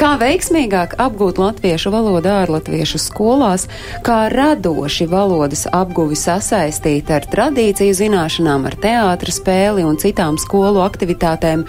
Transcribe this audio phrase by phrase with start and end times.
[0.00, 3.68] Kā veiksmīgāk apgūt latviešu valodu ārlatviešu skolās,
[4.06, 11.64] kā radoši valodas apguvi sasaistīt ar tradīciju zināšanām, ar teātra spēli un citām skolu aktivitātēm,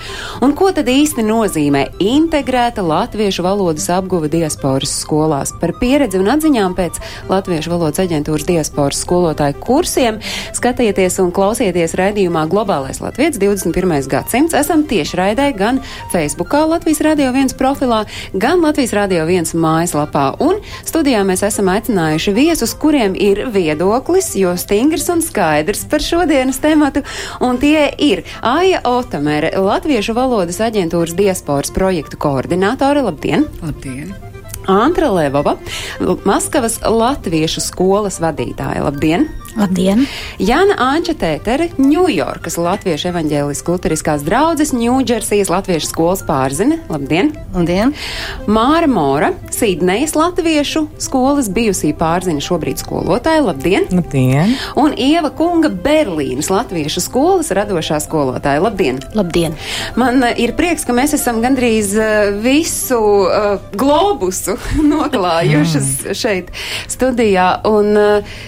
[0.45, 5.53] un ko tad īsti nozīmē integrēta latviešu valodas apguve diasporas skolās.
[5.61, 10.19] Par pieredzi un atziņām pēc Latviešu valodas aģentūras diasporas skolotāju kursiem
[10.55, 14.07] skatieties un klausieties raidījumā Globālais Latvijas 21.
[14.11, 14.55] gadsimts.
[14.57, 15.79] Esam tieši raidē gan
[16.13, 18.03] Facebookā Latvijas Radio 1 profilā,
[18.33, 20.25] gan Latvijas Radio 1 mājaslapā.
[20.43, 26.61] Un studijā mēs esam aicinājuši viesus, kuriem ir viedoklis, jo stingrs un skaidrs par šodienas
[26.63, 27.03] tematu,
[27.43, 33.05] un tie ir Aija Otamere, Latviešu valodas aģentūras diasporas projektu koordinātore.
[33.05, 33.47] Labdien!
[33.61, 34.13] Labdien!
[34.67, 35.57] Antra Levova,
[36.23, 38.85] Maskavas Latviešu skolas vadītāja.
[38.85, 39.27] Labdien!
[39.53, 40.07] Labdien!
[40.41, 46.79] Jāna Anča Tētere, Ņujorkas Latviešu evaņģēliskās luteriskās draudzes, Ņūdžersijas Latviešu skolas pārzine.
[46.89, 47.29] Labdien!
[47.53, 47.93] Labdien!
[48.49, 53.43] Māra Mora, Sidnejas Latviešu skolas bijusī pārzine, šobrīd skolotāja.
[53.45, 53.85] Labdien!
[53.93, 54.55] Labdien!
[54.79, 58.63] Un Ieva Kunga Berlīnas Latviešu skolas radošā skolotāja.
[58.65, 59.03] Labdien!
[59.13, 59.53] Labdien!
[59.99, 64.57] Man uh, ir prieks, ka mēs esam gandrīz uh, visu uh, globusu
[64.95, 66.49] noklājušas šeit
[66.89, 67.51] studijā.
[67.69, 68.41] Un, uh,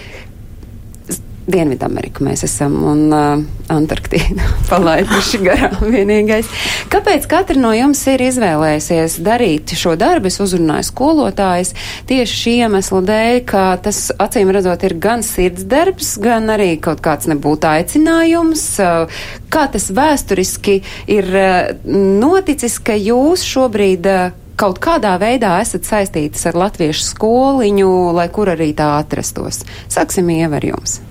[1.45, 6.49] Dienvidameriku mēs esam un uh, Antarktīdu palaiduši garām vienīgais.
[6.89, 10.31] Kāpēc katra no jums ir izvēlējusies darīt šo darbu?
[10.31, 11.75] Es uzrunāju skolotājus
[12.09, 17.29] tieši šī iemesla dēļ, ka tas acīm redzot ir gan sirdsdarbs, gan arī kaut kāds
[17.29, 18.65] nebūtu aicinājums.
[18.81, 19.21] Uh,
[19.53, 20.79] kā tas vēsturiski
[21.13, 27.91] ir uh, noticis, ka jūs šobrīd uh, kaut kādā veidā esat saistītas ar latviešu skoliņu,
[28.17, 29.61] lai kur arī tā atrastos.
[29.91, 31.03] Sāksim ievar jums.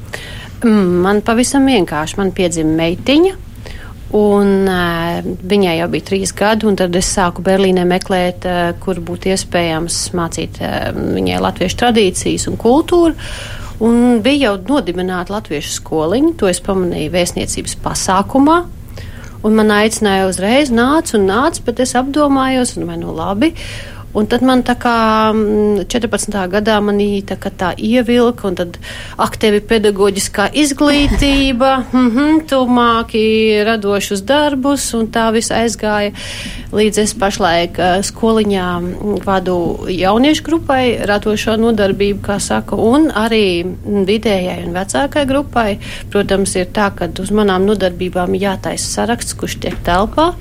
[0.62, 2.18] Mm, Man pavisam vienkārši.
[2.20, 3.34] Man piedzima meitiņa.
[4.14, 9.00] Un, uh, viņai jau bija trīs gadi, un tad es sāku Berlīnē meklēt, uh, kur
[9.02, 13.16] būtu iespējams mācīt uh, viņai latviešu tradīcijas un kultūru.
[13.82, 18.60] Un bija jau nodibināta latviešu skoliņa, to es pamanīju vēstniecības pasākumā.
[19.44, 23.50] Un man aicināja uzreiz, nāc un nāc, bet es apdomājos, un vai nu labi.
[24.14, 24.94] Un tad man tā kā
[25.34, 26.36] mm, 14.
[26.52, 28.76] gadā manī tā, tā ievilka, un tad
[29.18, 33.24] aktīvi pedagoģiskā izglītība, mm -hmm, tu māki
[33.66, 36.12] radošus darbus, un tā viss aizgāja
[36.72, 39.56] līdz es pašlaik eh, skoliņā mm, vadu
[39.88, 45.78] jauniešu grupai radošo nodarbību, kā saka, un arī mm, vidējai un vecākai grupai.
[46.10, 50.32] Protams, ir tā, ka uz manām nodarbībām jātaisa saraksts, kurš tiek telpā,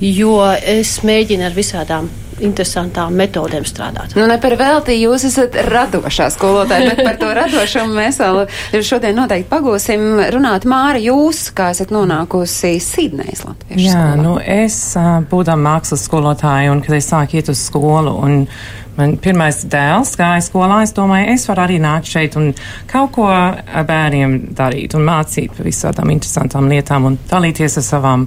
[0.00, 2.10] jo es mēģinu ar visādām
[2.44, 4.16] interesantām metodēm strādāt.
[4.18, 8.42] Nu, ne par velti jūs esat radošā skolotāja, bet par to radošumu mēs vēl
[8.84, 10.66] šodien noteikti pagūsim runāt.
[10.68, 14.20] Māra, jūs, kā esat nonākusi Sidnejas latviešu Jā, skolā?
[14.22, 14.78] nu es
[15.30, 18.46] būdam mākslas skolotāja un kad es sāku iet uz skolu un
[18.96, 22.50] man pirmais dēls gāja skolā, es domāju, es varu arī nākt šeit un
[22.90, 28.26] kaut ko ar bērniem darīt un mācīt par visādām interesantām lietām un dalīties ar savām,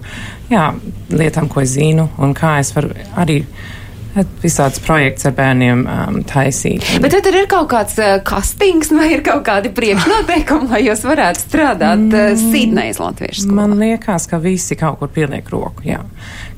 [0.50, 0.72] jā,
[1.14, 3.44] lietām, ko es zinu un kā es varu arī
[4.44, 6.86] visāds projekts ar bērniem um, taisīt.
[7.04, 11.46] Bet tur ir kaut kāds uh, kastings vai ir kaut kādi priekšnoteikumi, lai jūs varētu
[11.46, 13.62] strādāt uh, Sidnejas latviešu skolā?
[13.62, 16.02] Man liekas, ka visi kaut kur pieliek roku, jā.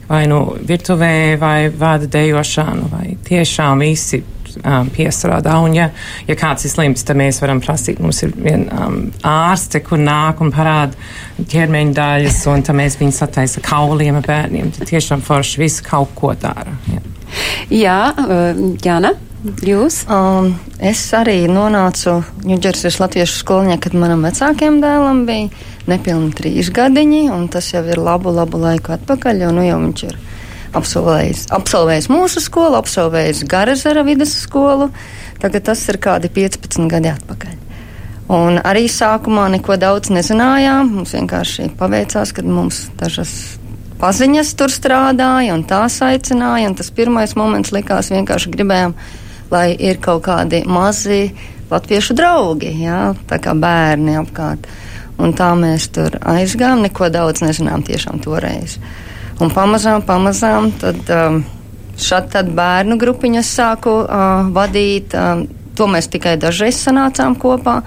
[0.07, 4.21] Vai nu virtuvē, vai vada dejošanu, vai tiešām visi
[4.63, 5.57] um, piestrādā.
[5.63, 5.89] Un ja,
[6.27, 7.99] ja kāds ir slims, tad mēs varam prasīt.
[8.03, 10.95] Mums ir viena um, ārste, kur nāk un parāda
[11.51, 14.71] ķermeņa daļas, un tad mēs viņus attaisa kauliem ar bērniem.
[14.77, 16.77] Tad tiešām forši visu kaut ko dara.
[16.93, 17.03] Jā.
[17.73, 19.13] Jā, uh, Jāna,
[19.65, 20.01] jūs?
[20.11, 25.49] Um, es arī nonācu Ņūdžersijas latviešu skolņā, kad manam vecākiem dēlam bija
[25.87, 30.03] nepilni trīs gadiņi, un tas jau ir labu, labu laiku atpakaļ, jo nu jau viņš
[30.09, 30.17] ir
[30.77, 34.89] absolvējis, absolvējis mūsu skolu, absolvējis Garazara vidas skolu,
[35.41, 37.55] tagad tas ir kādi 15 gadi atpakaļ.
[38.35, 43.31] Un arī sākumā neko daudz nezinājām, mums vienkārši paveicās, kad mums dažas
[44.01, 48.95] paziņas tur strādāja un tās aicināja, un tas pirmais moments likās vienkārši gribējām,
[49.51, 51.31] lai ir kaut kādi mazi
[51.71, 54.67] latviešu draugi, jā, tā kā bērni apkārt.
[55.17, 58.77] Un tā mēs tur aizgājām, neko daudz nezinām tiešām toreiz.
[59.41, 61.39] Un pamazām, pamazām, tad um,
[61.97, 65.13] šādi tad bērnu grupiņas sāku uh, vadīt.
[65.17, 65.47] Um,
[65.77, 67.81] to mēs tikai dažreiz sanācām kopā.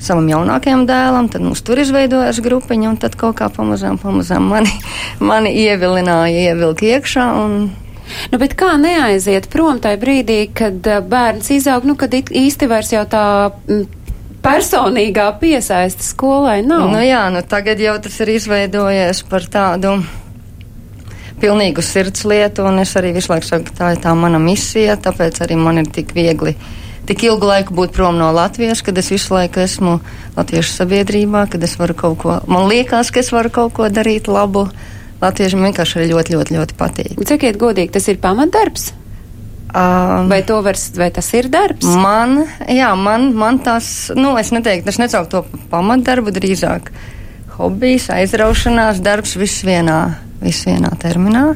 [0.00, 4.72] Savam jaunākajam dēlam, tad mums tur izveidojās grupiņa, un tad kaut kā pamazām, pamazām mani,
[5.30, 7.28] mani ievilināja, ievilka iekšā.
[7.44, 7.68] Un,
[8.32, 12.94] Nu, bet kā neaiziet prom tajā brīdī, kad uh, bērns izaug, nu, kad īsti vairs
[12.94, 13.24] jau tā
[13.68, 13.82] m,
[14.40, 16.86] personīgā piesaista skolai nav?
[16.88, 19.98] Nu jā, nu tagad jau tas ir izveidojies par tādu
[21.38, 24.98] pilnīgu sirds lietu, un es arī visu laiku saku, ka tā ir tā mana misija,
[25.00, 26.56] tāpēc arī man ir tik viegli.
[27.08, 29.96] Tik ilgu laiku būt prom no Latvijas, kad es visu laiku esmu
[30.36, 34.28] Latviešu sabiedrībā, kad es varu kaut ko, man liekas, ka es varu kaut ko darīt
[34.28, 34.66] labu.
[35.18, 37.14] Latviešiem vienkārši arī ļoti, ļoti, ļoti patīk.
[37.26, 38.92] Cikiet godīgi, tas ir pamatdarbs?
[39.68, 41.88] Um, vai, var, vai tas ir darbs?
[41.98, 46.92] Man, jā, man, man tas, nu, es neteiktu, es necauktu to pamatdarbu, drīzāk
[47.58, 49.98] hobijs, aizraušanās, darbs viss vienā,
[50.40, 51.50] viss vienā terminā.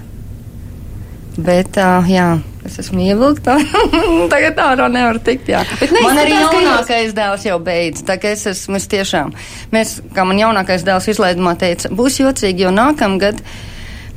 [1.39, 2.35] Bet, uh, jā,
[2.69, 3.57] es esmu ievilkta.
[4.33, 5.51] Tagad ārā nevar tikt.
[5.53, 5.65] Jā.
[5.95, 7.17] Man arī jaunākais jūs...
[7.19, 8.05] dēls jau beidz.
[8.09, 9.35] Tā kā es esmu es tiešām,
[9.75, 13.43] mēs, kā man jaunākais dēls izlaidumā teica, būs jocīgi, jo nākamgad.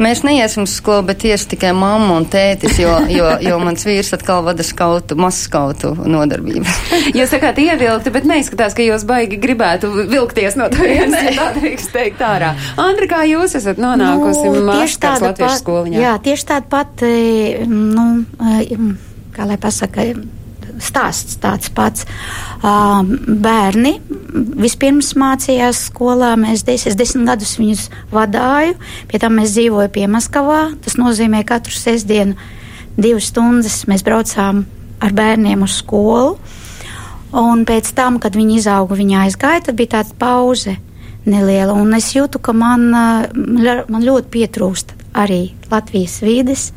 [0.02, 4.12] Mēs neiesim uz skolu, bet tieši tikai mamma un tētis, jo, jo, jo mans vīrs
[4.18, 6.76] atkal vada skautu, mazskautu nodarbību.
[7.18, 11.94] jūs sakāt ievilkti, bet neizskatās, ka jūs baigi gribētu vilkties no turienes, ja tā drīkst
[11.96, 12.52] teikt ārā.
[12.82, 16.02] Andri, kā jūs esat nonākusi nu, Maskavas latviešu skoliņā?
[16.04, 17.06] Jā, tieši tāda pat,
[17.72, 18.10] nu,
[19.36, 20.10] kā lai pasaka,
[20.84, 22.06] stāsts tāds pats.
[22.60, 23.98] Uh, bērni
[24.60, 28.78] vispirms mācījās skolā, mēs des, es desmit gadus viņus vadīju,
[29.12, 30.62] pie tam mēs dzīvojam pie Maskavā.
[30.84, 32.36] Tas nozīmē, ka katru sestdienu
[32.98, 34.66] divas stundas mēs braucām
[35.04, 36.36] ar bērniem uz skolu.
[37.36, 40.78] Un pēc tam, kad viņi izauga, viņi aizgāja, tad bija tāda pauze
[41.28, 41.74] neliela.
[41.76, 46.70] Un es jūtu, ka man, man ļoti pietrūkst arī Latvijas vides,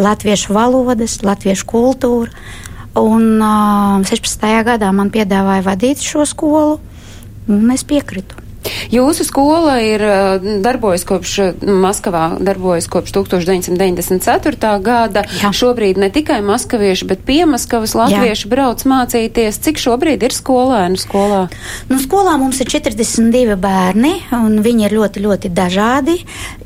[0.00, 2.32] latviešu valodas, latviešu kultūra.
[2.98, 4.42] Un uh, 16.
[4.66, 6.76] gadā man piedāvāja vadīt šo skolu,
[7.48, 8.41] un es piekritu.
[8.92, 10.02] Jūsu skola ir
[10.62, 14.72] darbojas kopš Maskavā, darbojas kopš 1994.
[14.84, 15.24] gada.
[15.40, 15.52] Jā.
[15.56, 18.50] Šobrīd ne tikai maskavieši, bet piemaskavas latvieši Jā.
[18.52, 19.60] brauc mācīties.
[19.64, 21.44] Cik šobrīd ir skolēnu skolā?
[21.90, 26.18] Nu, skolā mums ir 42 bērni, un viņi ir ļoti, ļoti dažādi.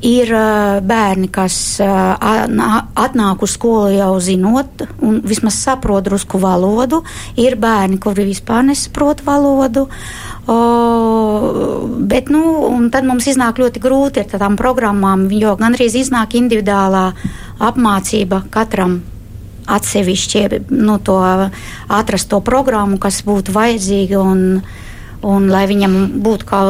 [0.07, 7.03] Ir uh, bērni, kas atnāk uz skolu jau zinot, un vismaz saprot rusku valodu.
[7.39, 9.87] Ir bērni, kuri vispār nesaprot valodu.
[10.47, 10.57] O,
[12.07, 17.09] bet, nu, tad mums iznāk ļoti grūti ar tādām programmām, jo gandrīz iznāk individuālā
[17.67, 19.01] apmācība katram
[19.67, 21.17] atsevišķi, nu, to
[21.91, 24.61] atrast to programmu, kas būtu vajadzīga un,
[25.27, 26.61] un lai viņam būtu kā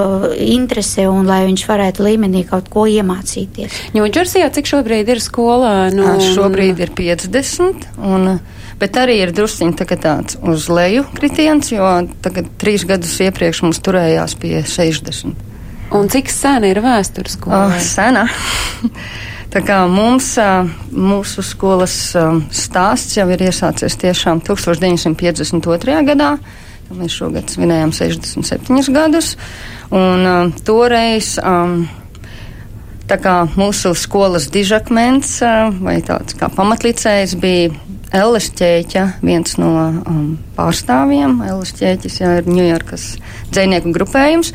[0.41, 3.93] interese un lai viņš varētu līmenī kaut ko iemācīties.
[3.93, 5.75] Ņūdžersijā cik šobrīd ir skolā?
[5.93, 8.39] Nu, šobrīd ir 50 un
[8.79, 11.87] bet arī ir drusciņi tā tāds uz leju kritiens, jo
[12.23, 15.47] tagad trīs gadus iepriekš mums turējās pie 60.
[15.97, 17.67] Un cik sena ir vēstures skola?
[17.69, 18.27] Oh, sena.
[19.53, 20.33] Tā kā mums,
[20.91, 21.93] mūsu skolas
[22.53, 25.95] stāsts jau ir iesācies tiešām 1952.
[26.09, 26.33] gadā,
[26.91, 29.31] mēs šogad svinējām 67 gadus,
[29.95, 31.37] un toreiz
[33.07, 35.37] tā kā mūsu skolas dižakmens
[35.79, 37.71] vai tāds kā pamatlicējs bija
[38.15, 39.69] Ellis ķēķa, viens no
[40.07, 41.41] um, pārstāvjiem.
[41.43, 43.07] Ellis ķēķis jā, ir Ņujorkas
[43.51, 44.53] dzinieku grupējums.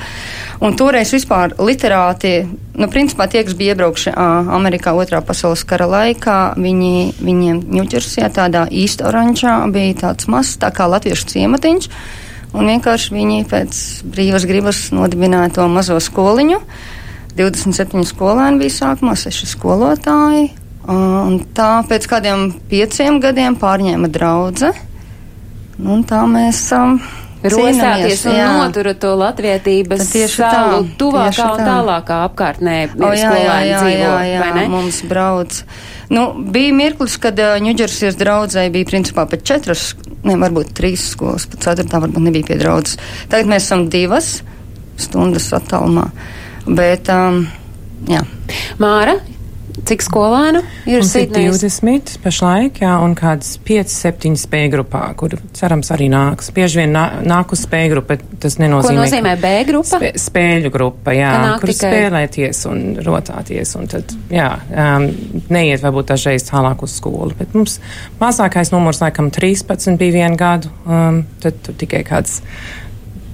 [0.64, 2.46] Un toreiz vispār literāti,
[2.78, 8.32] nu, principā tie, kas bija iebraukši uh, Amerikā otrā pasaules kara laikā, viņi, viņiem Ņuģersijā
[8.32, 11.90] tādā īsta oranžā bija tāds mazs, tā kā latviešu ciematiņš.
[12.56, 16.61] Un vienkārši viņi pēc brīvas gribas nodibināja to mazo skoliņu.
[17.37, 20.50] 27 skolēni bija sākumā, 6 skolotāji,
[20.91, 24.73] Un tā pēc kādiem pieciem gadiem pārņēma draudzē.
[25.83, 26.97] Un tā mēs um,
[27.43, 32.77] Rosāties un notura to latvietības salu tuvākā un tālākā apkārtnē.
[32.95, 35.59] O, jā, jā, jā, dzīvo, jā, jā, mums brauc.
[36.12, 39.89] Nu, bija mirklis, kad uh, Ņuģersies draudzē bija principā pat četras,
[40.23, 43.01] ne, varbūt trīs skolas, pat ceturtā varbūt nebija pie draudzes.
[43.33, 44.37] Tagad mēs esam divas
[45.01, 46.11] stundas attālumā.
[46.69, 47.43] Bet, um,
[48.07, 48.23] jā.
[48.79, 49.17] Māra,
[49.73, 50.61] Cik skolēnu
[50.91, 51.62] ir Sidnejas?
[51.64, 56.50] 20 pašlaik, jā, un kādas 5-7 spēju grupā, kur cerams arī nāks.
[56.52, 59.00] Bieži vien nā, nāk uz spēju grupu, bet tas nenozīmē.
[59.00, 59.97] Ko nozīmē B grupa?
[59.97, 61.88] Spē, spēļu grupa, jā, kur tikai...
[61.95, 64.50] spēlēties un rotāties, un tad, jā,
[64.85, 65.09] um,
[65.55, 67.79] neiet varbūt dažreiz tālāk uz skolu, bet mums
[68.21, 72.43] mazākais numurs laikam 13 bija vienu gadu, um, tad tur tikai kāds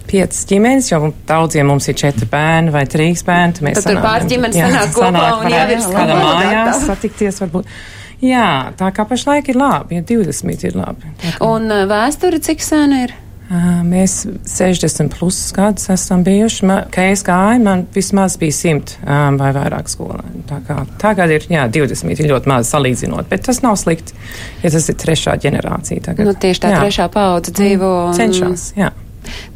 [0.08, 3.60] piecas ģimenes, jo daudziem mums ir četri bērni vai trīs bērni.
[3.60, 7.78] Tad, tad tur pāris ģimenes sanāk kopā sanāk, un jau ir kādā mājās satikties varbūt.
[8.24, 11.14] Jā, tā kā pašlaik ir labi, ja 20 ir labi.
[11.44, 13.14] Un uh, vēsture cik sena ir?
[13.48, 16.66] Mēs 60 plus gadus esam bijuši.
[16.68, 20.42] Man, kad es gāju, man vismaz bija 100 um, vai vairāk skolēnu.
[20.50, 24.12] Tā kā tagad ir jā, 20, ir ļoti maz salīdzinot, bet tas nav slikti,
[24.60, 26.04] ja tas ir trešā ģenerācija.
[26.10, 26.28] Tagad.
[26.28, 26.82] Nu, tieši tā jā.
[26.84, 27.92] trešā paudze dzīvo.
[28.10, 28.18] Un...
[28.18, 28.92] Cenšas, jā.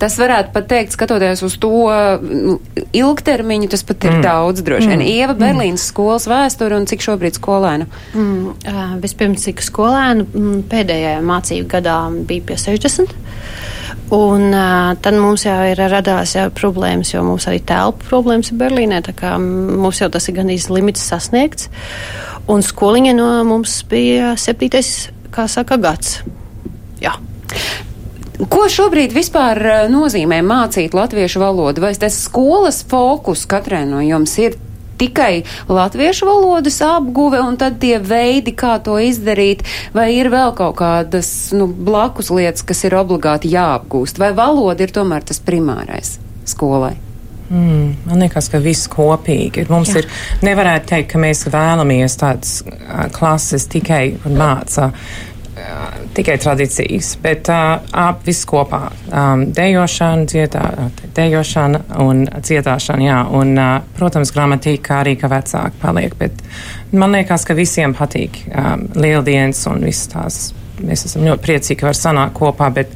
[0.01, 1.73] Tas varētu pat teikt, skatoties uz to
[2.23, 2.59] nu,
[2.97, 4.25] ilgtermiņu, tas pat ir mm.
[4.27, 5.01] daudz droši vien.
[5.01, 5.11] Mm.
[5.13, 5.89] Ieva Berlīnas mm.
[5.93, 7.89] skolas vēsture un cik šobrīd skolēnu?
[8.15, 11.99] Mm, uh, vispirms, cik skolēnu mm, pēdējā mācību gadā
[12.29, 13.17] bija pie 60.
[14.13, 18.59] Un uh, tad mums jau ir radās jau problēmas, jo mums arī telpu problēmas ir
[18.61, 21.71] Berlīnē, tā kā mums jau tas ir gandrīz limits sasniegts.
[22.53, 26.19] Un skoliņa no mums bija septītais, kā saka, gads.
[27.01, 27.15] Jā.
[28.33, 31.85] Ko šobrīd vispār eh, nozīmē mācīt latviešu valodu?
[31.85, 34.57] Vai tas skolas fokus katrai no jums ir
[35.03, 40.77] tikai latviešu valodas apguve un tad tie veidi, kā to izdarīt, vai ir vēl kaut
[40.79, 46.95] kādas nu, blakus lietas, kas ir obligāti jāapgūst, vai valoda ir tomēr tas primārais skolai?
[47.53, 49.67] Mm, man liekas, ka viss kopīgi.
[49.69, 50.01] Mums Jā.
[50.01, 50.07] ir,
[50.47, 52.55] nevarētu teikt, ka mēs vēlamies tādas
[53.13, 54.93] klases tikai māca
[56.17, 58.83] tikai tradīcijas, bet uh, viss kopā.
[59.09, 60.65] Um, dejošana, dziedā,
[61.17, 66.43] dejošana un dziedāšana, jā, un, uh, protams, gramatika arī, ka vecāki paliek, bet
[66.93, 70.41] man liekas, ka visiem patīk um, lieldienas un visas tās.
[70.83, 72.95] Mēs esam ļoti priecīgi, ka var sanākt kopā, bet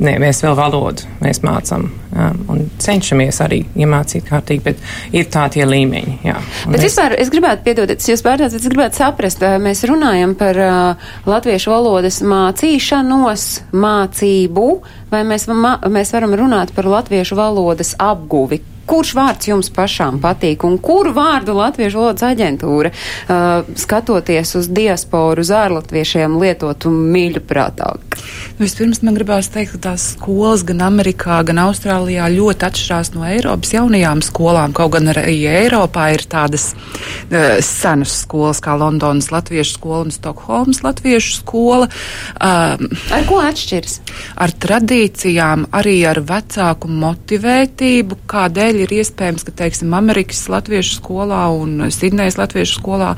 [0.00, 4.80] Nē, mēs vēl valodu mēs mācām um, un cenšamies arī iemācīt kārtīgi, bet
[5.14, 6.16] ir tā tie līmeņi.
[6.24, 6.86] Jā, bet mēs...
[6.86, 11.74] vispār es gribētu piedot, es jūs pārtāt, es gribētu saprast, mēs runājam par uh, latviešu
[11.74, 13.46] valodas mācīšanos,
[13.84, 14.68] mācību,
[15.12, 20.64] vai mēs, ma mēs varam runāt par latviešu valodas apguvi, Kurš vārds jums pašām patīk
[20.66, 28.18] un kuru vārdu Latviešu valodas aģentūra, uh, skatoties uz diasporu, uz ārlatviešiem, lietotu mīļu prātāk?
[28.56, 33.22] Nu, vispirms man gribās teikt, ka tās skolas gan Amerikā, gan Austrālijā ļoti atšķirās no
[33.28, 34.74] Eiropas jaunajām skolām.
[34.74, 40.82] Kaut gan arī Eiropā ir tādas uh, senas skolas kā Londonas Latviešu skola un Stokholmas
[40.82, 41.86] Latviešu skola.
[42.34, 44.00] Um, ar ko atšķiras?
[44.42, 51.42] Ar tradīcijām, arī ar vecāku motivētību, kādēļ dēļ ir iespējams, ka, teiksim, Amerikas latviešu skolā
[51.56, 53.12] un Sidnejas latviešu skolā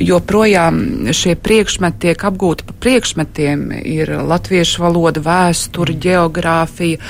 [0.00, 3.68] joprojām šie priekšmeti tiek apgūti pa priekšmetiem.
[3.90, 7.00] Ir latviešu valoda, vēsture, geogrāfija,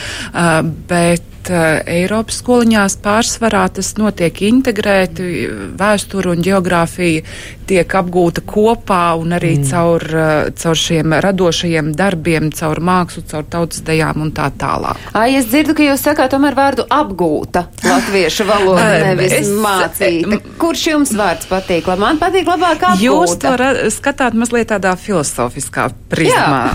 [0.90, 7.22] bet bet uh, Eiropas skoliņās pārsvarā tas notiek integrēti, vēsture un geogrāfija
[7.70, 9.68] tiek apgūta kopā un arī mm.
[9.70, 14.98] caur, uh, caur šiem radošajiem darbiem, caur mākslu, caur tautas dejām un tā tālāk.
[15.14, 20.40] Ai, es dzirdu, ka jūs sakāt tomēr vārdu apgūta latviešu valoda, nevis es, mācīta.
[20.60, 21.88] Kurš jums vārds patīk?
[22.00, 23.04] Man patīk labāk apgūta.
[23.04, 26.74] Jūs to skatāt mazliet tādā filozofiskā prizmā,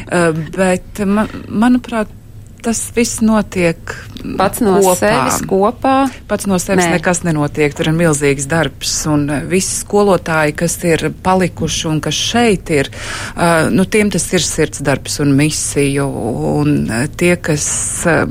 [0.58, 2.10] bet man, manuprāt,
[2.66, 3.94] tas viss notiek
[4.34, 4.96] pats no kopā.
[4.98, 5.94] sevis kopā.
[6.26, 6.96] Pats no sevis Nē.
[6.96, 12.18] nekas nenotiek, tur ir milzīgs darbs, un uh, visi skolotāji, kas ir palikuši un kas
[12.32, 16.08] šeit ir, uh, nu, tiem tas ir sirds darbs un misiju,
[16.56, 17.68] un uh, tie, kas
[18.10, 18.26] uh,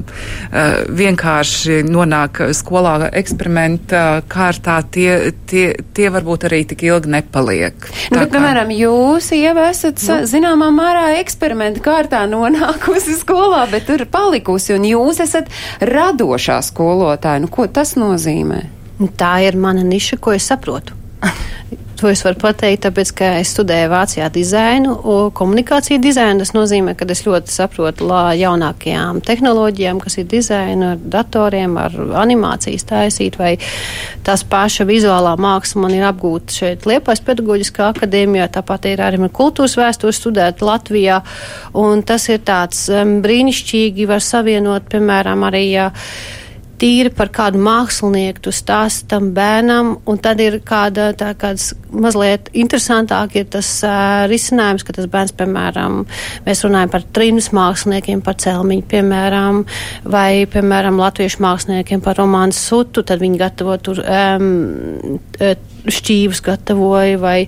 [0.91, 5.65] vienkārši nonāk skolā eksperimenta kārtā, tie, tie,
[5.95, 7.87] tie varbūt arī tik ilgi nepaliek.
[8.11, 8.35] Nu, bet, kā...
[8.35, 10.19] piemēram, jūs jau esat nu.
[10.29, 15.51] zināmā mērā eksperimenta kārtā nonākusi skolā, bet tur palikusi palikusi, un jūs esat
[15.85, 17.43] radošā skolotāja.
[17.43, 18.63] Nu, ko tas nozīmē?
[19.19, 20.95] Tā ir mana niša, ko es saprotu.
[22.05, 24.91] To es varu pateikt, tāpēc, ka es studēju Vācijā dizainu,
[25.33, 26.43] komunikāciju dizainu.
[26.43, 28.05] Tas nozīmē, ka es ļoti saprotu
[28.37, 33.55] jaunākajām tehnoloģijām, kas ir dizaina ar datoriem, ar animācijas taisīt, vai
[34.21, 39.33] tās paša vizuālā māksla man ir apgūta šeit Liepais pedagoģiskā akadēmijā, tāpat ir arī man
[39.33, 41.23] kultūras vēstures studēt Latvijā,
[41.73, 42.85] un tas ir tāds
[43.25, 45.89] brīnišķīgi var savienot, piemēram, arī, ja
[46.81, 52.49] tīri par kādu mākslinieku tu stāsti tam bērnam, un tad ir kāda tā kāds mazliet
[52.53, 56.01] interesantāk ir tas uh, risinājums, ka tas bērns, piemēram,
[56.47, 59.61] mēs runājam par trims māksliniekiem, par celmiņu, piemēram,
[60.11, 64.51] vai, piemēram, latviešu māksliniekiem par romānu sutu, tad viņi gatavo tur um,
[65.91, 67.39] šķīvus gatavoja vai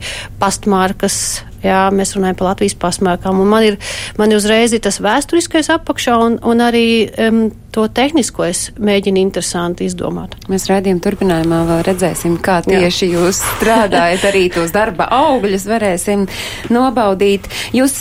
[0.41, 1.21] pastmarkas
[1.65, 3.39] Jā, mēs runājam par Latvijas pasmēkām.
[3.49, 3.77] Man ir,
[4.19, 6.85] man ir uzreiz ir tas vēsturiskais apakšā un, un arī
[7.17, 10.35] um, to tehnisko es mēģinu interesanti izdomāt.
[10.49, 13.19] Mēs redzējām, turpinājumā vēl redzēsim, kā tieši Jā.
[13.19, 16.27] jūs strādājat, arī tos darba augļus varēsim
[16.73, 17.49] nobaudīt.
[17.77, 17.97] Jūs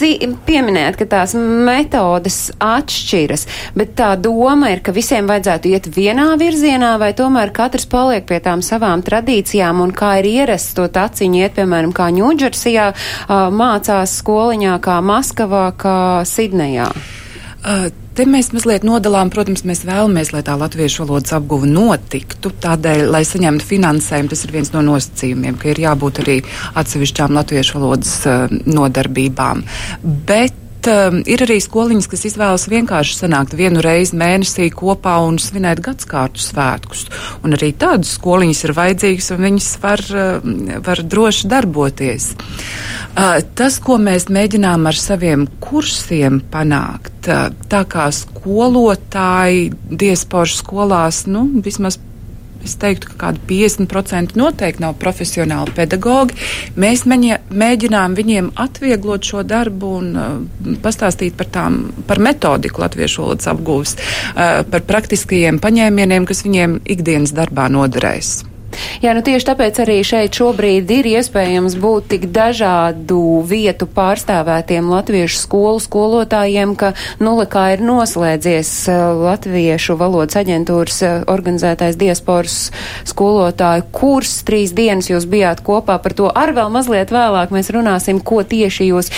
[0.49, 6.95] pieminējat, ka tās metodas atšķiras, bet tā doma ir, ka visiem vajadzētu iet vienā virzienā,
[7.01, 11.55] vai tomēr katrs paliek pie tām savām tradīcijām un kā ir ierasts to taciņu iet,
[11.59, 12.89] piemēram, kā Ņūdžersijā,
[13.55, 16.91] mācās skoliņā kā Maskavā, kā Sidnejā?
[17.67, 22.53] Uh, te mēs mazliet nodalām, protams, mēs vēlamies, lai tā latviešu valodas apguva notiktu.
[22.63, 26.37] Tādēļ, lai saņemtu finansējumu, tas ir viens no nosacījumiem, ka ir jābūt arī
[26.79, 29.65] atsevišķām latviešu valodas uh, nodarbībām.
[30.31, 35.83] Bet um, ir arī skoliņas, kas izvēlas vienkārši sanākt vienu reizi mēnesī kopā un svinēt
[35.85, 37.07] gadskārtu svētkus.
[37.45, 40.51] Un arī tādas skoliņas ir vajadzīgas, un viņas var, uh,
[40.87, 42.33] var droši darboties.
[42.37, 51.25] Uh, tas, ko mēs mēģinām ar saviem kursiem panākt, uh, tā kā skolotāji diasporas skolās,
[51.31, 52.01] nu, vismaz
[52.65, 56.37] es teiktu, ka kādi 50% noteikti nav profesionāli pedagogi.
[56.81, 63.25] Mēs meņa, mēģinām viņiem atvieglot šo darbu un uh, pastāstīt par tām, par metodiku latviešu
[63.25, 68.37] valodas apgūves, uh, par praktiskajiem paņēmieniem, kas viņiem ikdienas darbā noderēs.
[69.05, 75.41] Jā, nu tieši tāpēc arī šeit šobrīd ir iespējams būt tik dažādu vietu pārstāvētiem latviešu
[75.43, 76.93] skolu skolotājiem, ka
[77.23, 82.71] nulikā ir noslēdzies uh, latviešu valodas aģentūras uh, organizētais diasporas
[83.09, 84.39] skolotāju kurs.
[84.49, 86.31] Trīs dienas jūs bijāt kopā par to.
[86.33, 89.13] Ar vēl mazliet vēlāk mēs runāsim, ko tieši jūs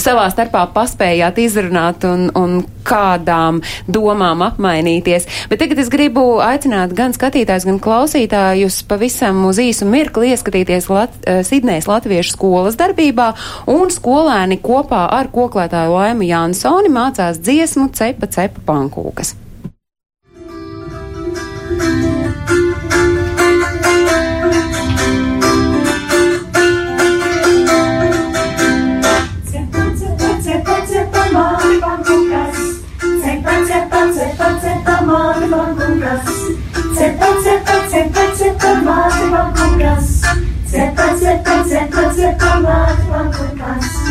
[0.00, 5.26] savā starpā paspējāt izrunāt un, un kādām domām apmainīties.
[5.50, 11.10] Bet tagad es gribu aicināt gan skatītājus, gan klausītājus pavisam uz īsu mirkli ieskatīties Lat
[11.26, 13.32] eh, Sidnejas Latviešu skolas darbībā,
[13.70, 19.34] un skolēni kopā ar koklētāju Laimu Jansoni mācās dziesmu cepa cepa pankūkas.
[29.50, 29.82] Cepa,
[30.46, 32.56] cepa, cepa, mani pankūkas.
[33.24, 33.54] Cepa,
[37.04, 37.28] cepa,
[37.90, 40.08] cepa, cepa, mani pankūkas.
[40.70, 43.44] Cepa, cepa, cepa, cepa, mani pankūkas.
[43.44, 44.03] Cepa, cepa, cepa,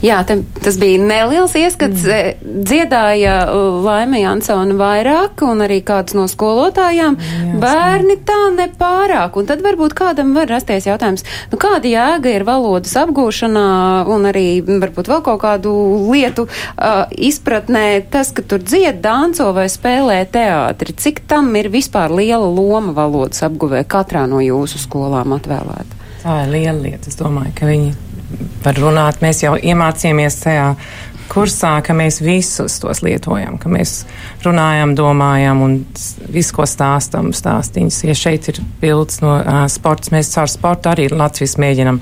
[0.00, 2.06] Jā, te, tas bija neliels ieskats.
[2.08, 2.62] Mm.
[2.64, 7.18] Dziedāja uh, Laima Jansona vairāk un arī kāds no skolotājām.
[7.20, 9.36] Jā, Bērni tā nepārāk.
[9.36, 13.66] Un tad varbūt kādam var rasties jautājums, nu kāda jēga ir valodas apgūšanā
[14.08, 15.74] un arī varbūt vēl kaut kādu
[16.08, 20.96] lietu uh, izpratnē tas, ka tur dzied, danco vai spēlē teātri.
[20.96, 26.00] Cik tam ir vispār liela loma valodas apguvē katrā no jūsu skolām atvēlēta?
[26.20, 27.08] Tā ir liela lieta.
[27.12, 27.92] Es domāju, ka viņi
[28.64, 29.20] var runāt.
[29.24, 30.66] Mēs jau iemācījāmies tajā
[31.30, 34.04] kursā, ka mēs visus tos lietojam, ka mēs
[34.44, 35.76] runājam, domājam un
[36.32, 38.00] visu, ko stāstam, stāstīņus.
[38.08, 42.00] Ja šeit ir bildes no uh, sports, mēs caur sportu arī Latvijas mēģinam.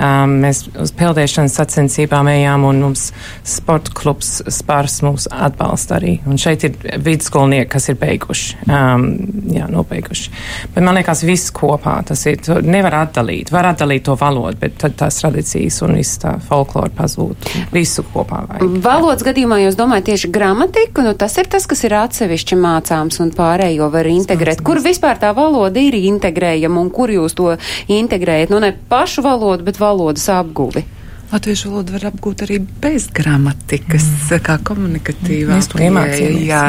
[0.00, 3.10] Um, mēs uz peldēšanas sacensībām ejām un mums
[3.46, 6.16] sporta klubs spārs mūs atbalsta arī.
[6.30, 9.06] Un šeit ir vidusskolnieki, kas ir beiguši, um,
[9.52, 10.34] jā, nobeiguši.
[10.74, 14.96] Bet man liekas, viss kopā tas ir, nevar atdalīt, var atdalīt to valodu, bet tad
[15.00, 17.50] tās tradīcijas un viss tā folklora pazūd.
[17.74, 18.69] Visu kopā vajag.
[18.78, 23.32] Valodas gadījumā jūs domājat tieši gramatiku, nu tas ir tas, kas ir atsevišķi mācāms un
[23.34, 24.62] pārējo var integrēt.
[24.66, 27.54] Kur vispār tā valoda ir integrējama un kur jūs to
[27.90, 28.52] integrējat?
[28.52, 30.84] Nu ne pašu valodu, bet valodas apguvi.
[31.30, 34.44] Latviešu valodu var apgūt arī bez gramatikas, mm.
[34.46, 36.64] kā komunikatīvā iemācījāmies, Jā,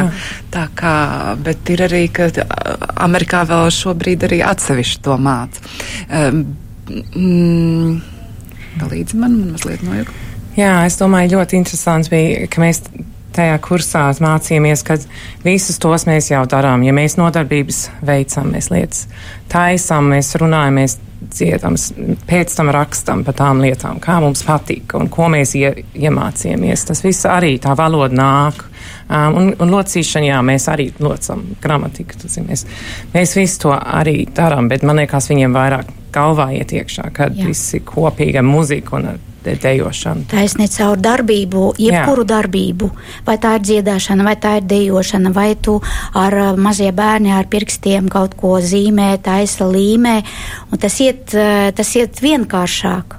[0.54, 0.96] tā kā,
[1.42, 2.76] bet ir arī, ka a,
[3.08, 5.66] Amerikā vēl šobrīd arī atsevišķi to māca.
[6.08, 6.44] Um,
[6.94, 7.96] mm,
[8.84, 10.31] palīdzi man, man mazliet nojuka.
[10.58, 12.82] Jā, es domāju, ļoti interesants bija, ka mēs
[13.36, 14.98] tajā kursā mācījāmies, ka
[15.46, 16.84] visus tos mēs jau darām.
[16.84, 19.06] Ja mēs nodarbības veicam, mēs lietas
[19.52, 21.78] taisām, mēs runājam, mēs dziedam,
[22.28, 26.86] pēc tam rakstam par tām lietām, kā mums patīk un ko mēs ie, iemācījāmies.
[26.90, 28.66] Tas viss arī tā valoda nāk.
[29.12, 32.20] Um, un, un locīšana, jā, mēs arī locam gramatiku.
[32.48, 32.66] Mēs,
[33.14, 37.52] mēs visu to arī darām, bet man liekas, viņiem vairāk galvā iet iekšā, kad Jā.
[37.88, 40.28] kopīgi ar muziku un dejošanu.
[40.32, 42.30] Taisnīt caur darbību, jebkuru Jā.
[42.36, 42.90] darbību.
[43.28, 45.80] Vai tā ir dziedāšana, vai tā ir dejošana, vai tu
[46.18, 50.20] ar uh, mazie bērni ar pirkstiem kaut ko zīmē, taisa līmē.
[50.72, 53.18] Un tas iet, uh, tas iet vienkāršāk.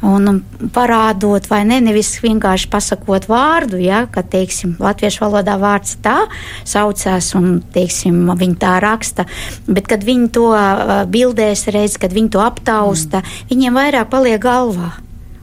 [0.00, 0.38] Un um,
[0.72, 6.22] parādot, vai ne, nevis vienkārši pasakot vārdu, ja, ka, teiksim, latviešu valodā vārds tā
[6.64, 9.28] saucās un, teiksim, viņi tā raksta,
[9.68, 13.52] bet kad viņi to uh, bildēs redz, kad viņi to aptausta, mm.
[13.52, 14.94] viņiem vairāk paliek galvā.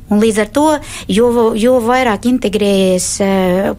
[0.09, 0.65] Un līdz ar to,
[1.11, 3.07] jo, jo vairāk integrējies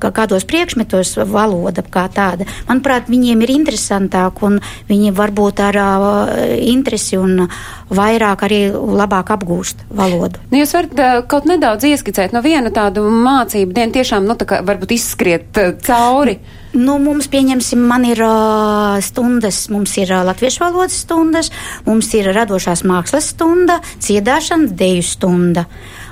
[0.00, 6.32] kā- kādos priekšmetos valoda kā tāda, manuprāt, viņiem ir interesantāk un viņi varbūt ar uh,
[6.60, 7.46] interesi un
[7.88, 10.40] vairāk arī labāk apgūst valodu.
[10.52, 14.48] Nu, jūs varat uh, kaut nedaudz ieskicēt no viena tādu mācību dienu, tiešām, nu, tā
[14.48, 16.38] kā varbūt izskriet uh, cauri.
[16.76, 21.48] Nu, mums, pieņemsim, man ir uh, stundas, mums ir uh, latviešu valodas stundas,
[21.88, 25.64] mums ir radošās mākslas stunda, dziedāšana, deju stunda.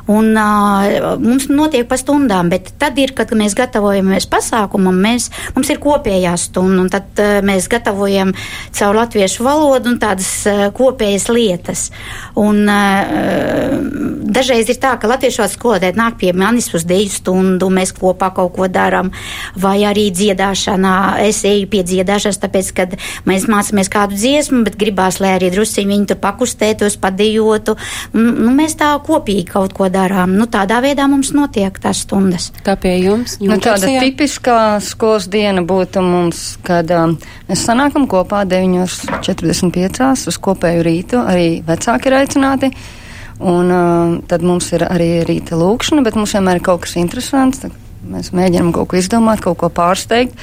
[0.07, 5.71] Un uh, mums notiek pa stundām, bet tad ir, kad mēs gatavojamies pasākumam, mēs, mums
[5.73, 8.31] ir kopējā stunda, un tad uh, mēs gatavojam
[8.77, 11.89] caur latviešu valodu un tādas uh, kopējas lietas.
[12.39, 13.81] Un uh,
[14.31, 18.31] dažreiz ir tā, ka latviešu valodas skolotāji nāk pie manis uz dēļu stundu, mēs kopā
[18.37, 19.11] kaut ko darām,
[19.59, 20.95] vai arī dziedāšanā.
[21.27, 25.97] Es eju pie dziedāšanas, tāpēc, kad mēs mācāmies kādu dziesmu, bet gribās, lai arī drusciņi
[25.97, 27.75] viņi tur pakustētos, padejotu.
[28.15, 29.96] Nu, mēs tā kopīgi kaut ko darām.
[30.37, 32.51] Nu, tādā veidā mums notiek tās stundas.
[32.67, 33.39] Tā pie jums?
[33.41, 37.17] Nu, tāda tipiskā skolas diena būtu mums, kad um,
[37.49, 42.73] mēs sanākam kopā 9.45 uz kopēju rītu, arī vecāki ir aicināti.
[43.37, 47.65] Un uh, tad mums ir arī rīta lūkšana, bet mums vienmēr ir kaut kas interesants.
[47.67, 47.75] Tad
[48.07, 50.37] mēs mēģinām kaut ko izdomāt, kaut ko pārsteigt.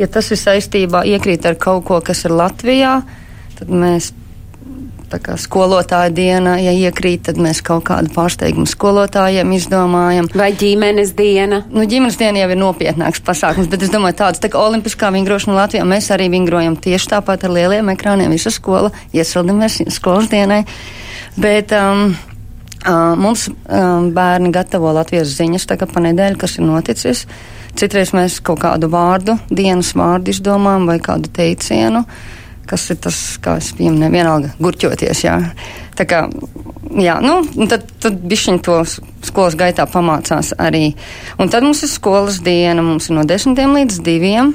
[0.00, 3.00] Ja tas ir saistībā iekrīt ar kaut ko, kas ir Latvijā,
[3.58, 4.12] tad mēs
[5.18, 10.30] kā skolotāja diena, ja iekrīt, tad mēs kaut kādu pārsteigumu skolotājiem izdomājam.
[10.38, 11.64] Vai ģimenes diena?
[11.72, 15.58] Nu, ģimenes diena jau ir nopietnāks pasākums, bet es domāju, tāds tā kā olimpiskā vingrošana
[15.58, 20.64] Latvijā, mēs arī vingrojam tieši tāpat ar lieliem ekrāniem, visa skola, iesildamies skolas dienai.
[21.40, 22.12] Bet, um,
[22.80, 27.26] Uh, mums um, bērni gatavo latviešu ziņas tagad pa nedēļu, kas ir noticis.
[27.76, 32.00] Citreiz mēs kaut kādu vārdu, dienas vārdu izdomājam vai kādu teicienu,
[32.70, 35.36] kas ir tas, kā es pieminēju, vienalga gurķoties, jā.
[35.98, 36.22] Tā kā,
[37.02, 38.78] jā, nu, tad, tad bišķiņ to
[39.26, 40.92] skolas gaitā pamācās arī.
[41.42, 44.54] Un tad mums ir skolas diena, mums ir no desmitiem līdz diviem,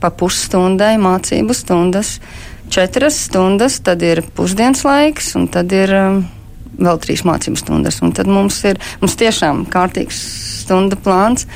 [0.00, 2.16] pa pusstundai mācību stundas,
[2.72, 6.22] četras stundas, tad ir pusdienas laiks, un tad ir um,
[6.78, 8.00] vēl trīs mācību stundas.
[8.04, 10.22] Un tad mums ir mums tiešām kārtīgs
[10.62, 11.46] stunda plāns.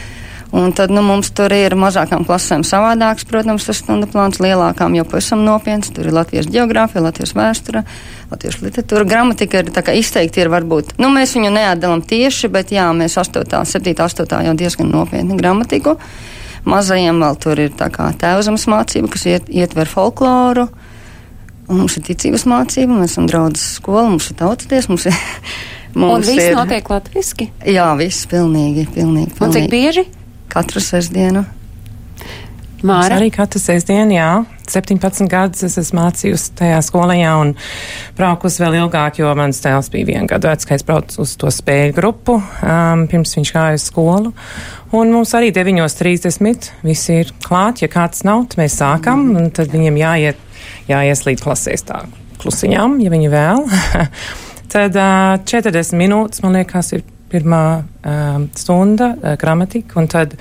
[0.55, 5.03] Un tad nu, mums tur ir mazākām klasēm savādāks, protams, tas stundu plāns, lielākām jau
[5.11, 5.91] pavisam nopietns.
[5.91, 7.83] Tur ir Latvijas geogrāfija, Latvijas vēsture,
[8.31, 9.09] Latvijas literatūra.
[9.11, 10.95] Gramatika ir tā kā izteikti ir varbūt.
[11.03, 15.99] Nu, mēs viņu neatdalam tieši, bet jā, mēs 8, 7, 8 jau diezgan nopietni gramatiku.
[16.71, 20.69] Mazajiem vēl tur ir tā kā tēvzemes mācība, kas iet, ietver folkloru.
[21.67, 25.25] Un mums ir ticības mācība, mēs esam draudzes skola, mums ir tautaties, mums ir.
[25.95, 27.53] Mums un viss ir, notiek latviski?
[27.71, 29.31] Jā, viss pilnīgi, pilnīgi.
[29.31, 29.47] pilnīgi.
[29.47, 30.03] Un cik bieži?
[30.55, 31.41] Katru sestdienu.
[32.85, 33.17] Māra?
[33.17, 34.29] Arī katru sestdienu, jā.
[34.71, 37.51] 17 gadus es esmu mācījusi tajā skolajā un
[38.15, 41.51] braukus vēl ilgāk, jo mans tēls bija vienu gadu vecs, kad es braucu uz to
[41.53, 44.31] spēļu grupu, um, pirms viņš gāja uz skolu.
[44.95, 49.73] Un mums arī 9.30 visi ir klāt, ja kāds nav, tad mēs sākam, un tad
[49.75, 50.45] viņiem jāiet,
[50.93, 52.05] jāieslīd klasēs tā
[52.45, 53.67] klusiņām, ja viņi vēl.
[54.77, 57.65] tad uh, 40 minūtes, man liekas, ir pirmā
[58.05, 60.37] um, stunda uh, gramatika, un tad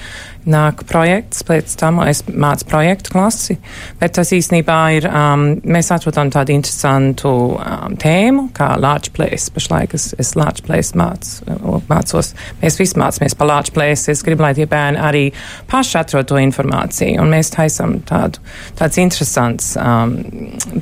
[0.49, 3.55] nāk projekts, pēc tam es mācu projektu klasi,
[4.01, 9.47] bet tas īstenībā ir, um, mēs atrodam tādu interesantu um, tēmu, kā large place.
[9.53, 11.47] Pašlaik es, es large place mācu,
[11.87, 15.23] mācos, mēs visi mācāmies pa large place, es gribu, lai tie bērni arī
[15.71, 18.43] paši atrod to informāciju, un mēs taisam tādu,
[18.79, 20.17] tāds interesants um,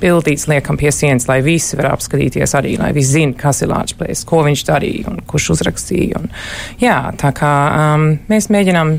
[0.02, 3.98] bildīts liekam pie sienas, lai visi var apskatīties arī, lai visi zina, kas ir large
[4.00, 6.22] place, ko viņš darīja un kurš uzrakstīja.
[6.22, 6.32] Un,
[6.80, 7.54] jā, tā kā
[7.96, 8.98] um, mēs mēģinām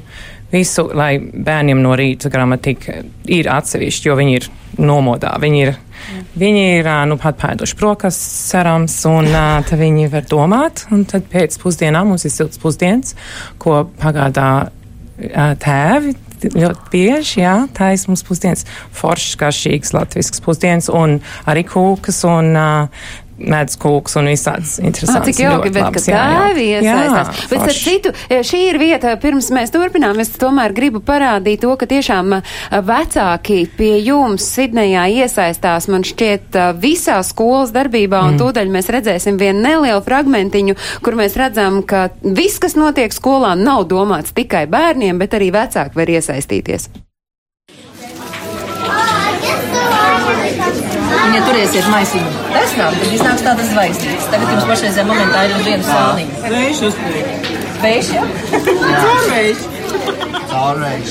[0.53, 2.99] visu, lai bērniem no rīta gramatika
[3.33, 4.49] ir atsevišķi, jo viņi ir
[4.83, 5.33] nomodā.
[5.41, 6.27] Viņi ir, mm.
[6.43, 10.85] viņi ir nu, pat pēduši brokastis, cerams, un uh, tad viņi var domāt.
[10.93, 13.17] Un tad pēc pusdienām mums ir silts pusdienas,
[13.63, 16.17] ko pagādā uh, tēvi
[16.51, 18.65] ļoti bieži, jā, taisa mums pusdienas,
[18.97, 23.05] foršs, garšīgs, latvisks pusdienas un arī kūkas un uh,
[23.43, 25.29] medus kūks un visāds interesants.
[25.29, 27.43] Cik jauki, bet labs, ka tēvi iesaistās.
[27.51, 31.75] Bet ar citu, e, šī ir vieta, pirms mēs turpinām, es tomēr gribu parādīt to,
[31.81, 32.43] ka tiešām e,
[32.89, 38.43] vecāki pie jums Sidnejā iesaistās, man šķiet, e, visā skolas darbībā, un mm.
[38.43, 43.87] tūdaļ mēs redzēsim vienu nelielu fragmentiņu, kur mēs redzam, ka viss, kas notiek skolā, nav
[43.91, 46.91] domāts tikai bērniem, bet arī vecāki var iesaistīties.
[51.23, 54.31] Viņa turēsiet maisiņu desnām, tad iznāks tādas zvaigznītes.
[54.33, 56.33] Tagad jums pašreizajā momentā ir uz vienu sāniņu.
[56.53, 57.15] Vējš uztver.
[57.83, 58.23] Vējš, jā?
[59.03, 59.59] Caurvējš.
[60.53, 61.11] Caurvējš.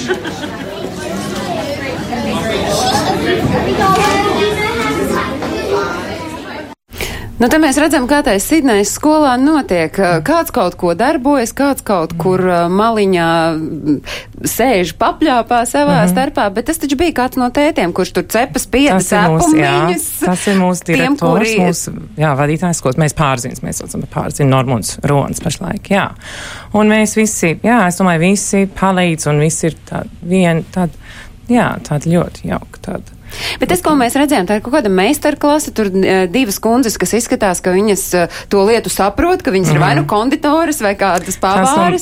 [7.41, 9.95] Nu, te mēs redzam, kā tā Sidnejas skolā notiek.
[10.27, 13.29] Kāds kaut ko darbojas, kāds kaut kur maliņā
[14.45, 16.11] sēž papļāpā savā mm -hmm.
[16.11, 20.05] starpā, bet tas taču bija kāds no tētiem, kurš tur cepas piedas apumiņas.
[20.21, 21.55] Tas ir mūsu direktors, tiem, kuri...
[21.65, 22.99] mūsu, jā, vadītājs skolas.
[23.01, 26.11] Mēs pārziņas, mēs saucam pārziņu Normunds Rons pašlaik, jā.
[26.77, 30.93] Un mēs visi, jā, es domāju, visi palīdz un visi ir tādi vien, tādi,
[31.49, 33.20] jā, tādi ļoti jauki, tādi
[33.61, 37.15] Bet tas, ko mēs redzējām, tā ir kaut kāda meistarklase, tur uh, divas kundzes, kas
[37.17, 39.77] izskatās, ka viņas uh, to lietu saprot, ka viņas mm.
[39.77, 41.41] ir vai nu konditoras vai kādas no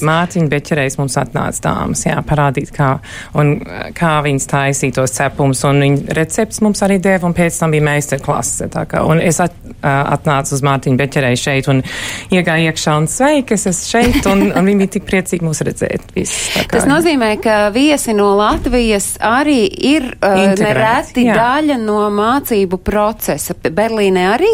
[0.10, 2.92] Mārtiņa Beķerējs mums atnāca dāmas, jā, parādīt, kā,
[3.40, 3.56] un,
[3.98, 7.86] kā viņas taisīja tos cepumus, un viņa recepts mums arī deva, un pēc tam bija
[7.90, 8.70] meistarklase.
[9.00, 11.82] Un es at, atnācu uz Mārtiņu Beķerēju šeit un
[12.34, 16.10] iegāju iekšā un sveiki, es esmu šeit, un, un viņi bija tik priecīgi mūs redzēt.
[16.16, 21.38] Viss, Tas nozīmē, ka viesi no Latvijas arī ir uh, nereti jā.
[21.38, 23.56] daļa no mācību procesa.
[23.56, 24.52] Berlīnē arī?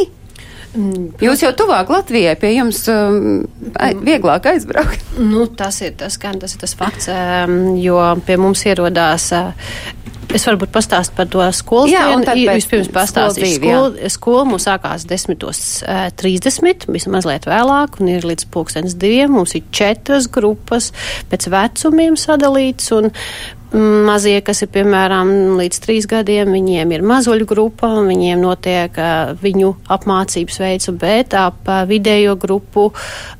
[0.76, 3.46] Mm, Jūs jau tuvāk Latvijai, pie jums um,
[3.80, 5.04] ai, vieglāk aizbraukt.
[5.32, 9.32] Nu, tas ir tas, gan tas ir tas fakts, um, jo pie mums ierodās.
[9.36, 10.04] Uh,
[10.36, 12.50] Es varbūt pastāstu par to skolas Jā, un dienu.
[12.50, 13.60] pēc Vispirms pastāstīšu.
[13.64, 13.76] jā.
[13.78, 19.32] Skola, skola mums sākās 10.30, bija mazliet vēlāk, un ir līdz pulkstens diviem.
[19.38, 20.92] Mums ir četras grupas
[21.32, 27.48] pēc vecumiem sadalītas, un mm, mazie, kas ir piemēram līdz trīs gadiem, viņiem ir mazuļu
[27.50, 28.96] grupa, viņiem notiek
[29.42, 32.88] viņu apmācības veids, bet ap vidējo grupu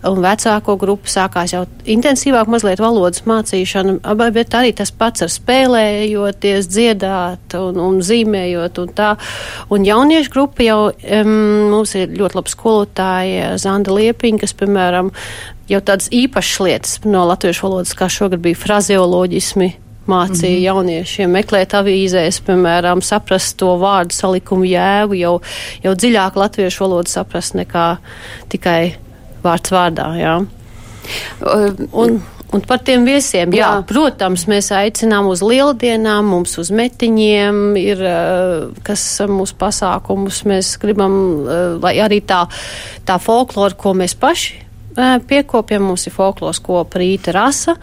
[0.06, 6.70] un vecāko grupu sākās jau intensīvāk mazliet valodas mācīšana, bet arī tas pats ar spēlējoties,
[6.72, 9.14] dziedāt un, un zīmējot un tā.
[9.74, 11.34] Un jauniešu grupa jau um,
[11.72, 15.12] mums ir ļoti laba skolotāja Zanda Liepiņa, kas, piemēram,
[15.72, 19.72] jau tādas īpašas lietas no latviešu valodas, kā šogad bija frazeoloģismi,
[20.08, 20.66] mācīja mm -hmm.
[20.66, 25.42] jauniešiem meklēt avīzēs, piemēram, saprast to vārdu salikumu jēgu, jau,
[25.84, 27.98] jau dziļāk latviešu valodu saprast nekā
[28.50, 28.96] tikai
[29.44, 30.08] vārds vārdā.
[30.20, 30.46] Jā.
[31.94, 37.78] Un, un par tiem viesiem, jā, jā, protams, mēs aicinām uz lieldienām, mums uz metiņiem
[37.78, 42.48] ir, eh, kas mūsu pasākumus mēs gribam, eh, lai arī tā,
[43.06, 44.65] tā folklora, ko mēs paši
[44.98, 47.76] eh, piekopjam, mums ir folkloras kopa rīta rasa,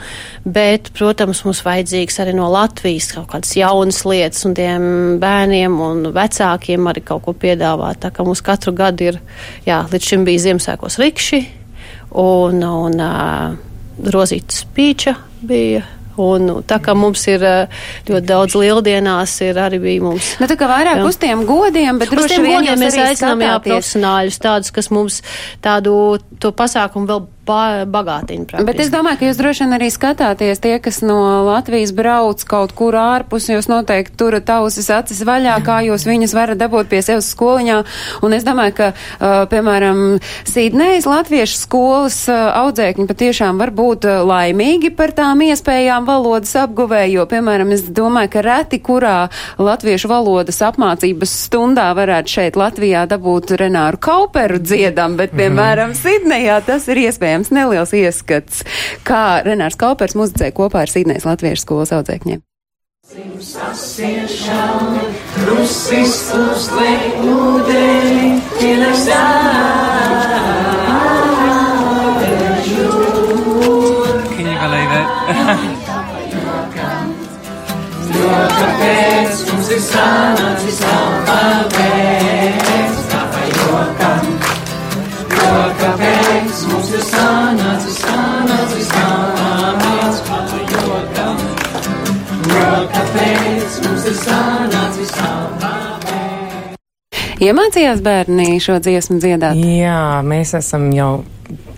[0.44, 4.84] bet, protams, mums vajadzīgs arī no Latvijas kaut kādas jaunas lietas un tiem
[5.22, 8.02] bērniem un vecākiem arī kaut ko piedāvāt.
[8.04, 9.20] Tā kā mums katru gadu ir,
[9.66, 11.42] jā, līdz šim bija Ziemassvētkos rikši
[12.18, 13.58] un, un uh,
[14.12, 15.84] rozītas pīča bija.
[16.20, 17.54] Un, nu, tā kā mums ir ā,
[18.08, 20.34] ļoti daudz lieldienās, ir arī bija mums.
[20.42, 21.06] Nu, tā kā vairāk Jā.
[21.08, 24.90] uz tiem godiem, bet Uz droši tiem vien godiem mēs aicinām jā, profesionāļus, tādus, kas
[24.92, 25.22] mums
[25.64, 25.94] tādu
[26.42, 28.46] to pasākumu vēl ba bagātina.
[28.62, 28.94] Bet es praktiski.
[28.94, 33.48] domāju, ka jūs droši vien arī skatāties tie, kas no Latvijas brauc kaut kur ārpus,
[33.50, 37.80] jūs noteikti turat ausis acis vaļā, kā jūs viņus varat dabūt pie sevis skoliņā.
[38.22, 44.22] Un es domāju, ka, uh, piemēram, Sīdnējas latviešu skolas uh, audzēkņi patiešām var būt uh,
[44.28, 49.16] laimīgi par tām iespējām valodas apguvē, jo, piemēram, es domāju, ka reti kurā
[49.58, 56.86] latviešu valodas apmācības stundā varētu šeit Latvijā dabūt Renāru Kauperu dziedam, bet, piemēram, Sidnejā tas
[56.92, 58.62] ir iespējams neliels ieskats,
[59.08, 62.42] kā Renārs Kaupers muzicē kopā ar Sidnejas latviešu skolas audzēkņiem.
[65.32, 69.08] Krusis uzliek ūdeni, pienāks
[74.32, 75.08] Can you believe it?
[78.12, 81.42] Jo kāpēc mums ir sanācis labā
[97.42, 99.58] Iemācījās bērni šo dziesmu dziedāt?
[99.58, 101.24] Jā, mēs esam jau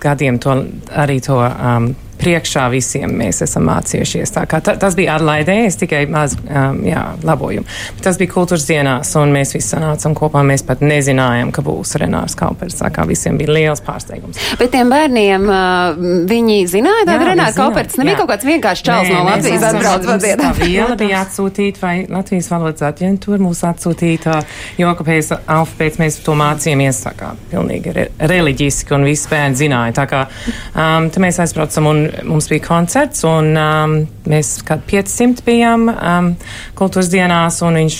[0.03, 0.57] gadiem to
[0.93, 4.33] arī to um, priekšā visiem mēs esam mācījušies.
[4.35, 7.67] Tā kā ta, tas bija atlaidē, es tikai maz, um, jā, labojumu.
[7.97, 10.45] Bet tas bija kultūras dienās, un mēs visi sanācam kopā.
[10.47, 12.79] Mēs pat nezinājām, ka būs Renārs Kaupers.
[12.81, 14.41] Tā kā visiem bija liels pārsteigums.
[14.61, 15.99] Bet tiem bērniem uh,
[16.31, 18.21] viņi zināja, Renāra zināja, Kauperts nebija jā.
[18.23, 21.95] kaut kāds vienkāršs čals Nē, no Latvijas esam- atbrauc mums Tā viela bija atsūtīta, vai
[22.11, 24.41] Latvijas valodas aģentūra mūs atsūtīta,
[24.81, 29.97] jo kāpēc alfabēts mēs to mācījāmies tā kā pilnīgi re, reliģiski, un visi bērni zināja.
[30.01, 33.97] Tā kā um, mēs aizbraucam, un mums bija koncerts, un um,
[34.31, 36.31] mēs kā 500 bijām um,
[36.79, 37.99] kultūras dienās, un viņš,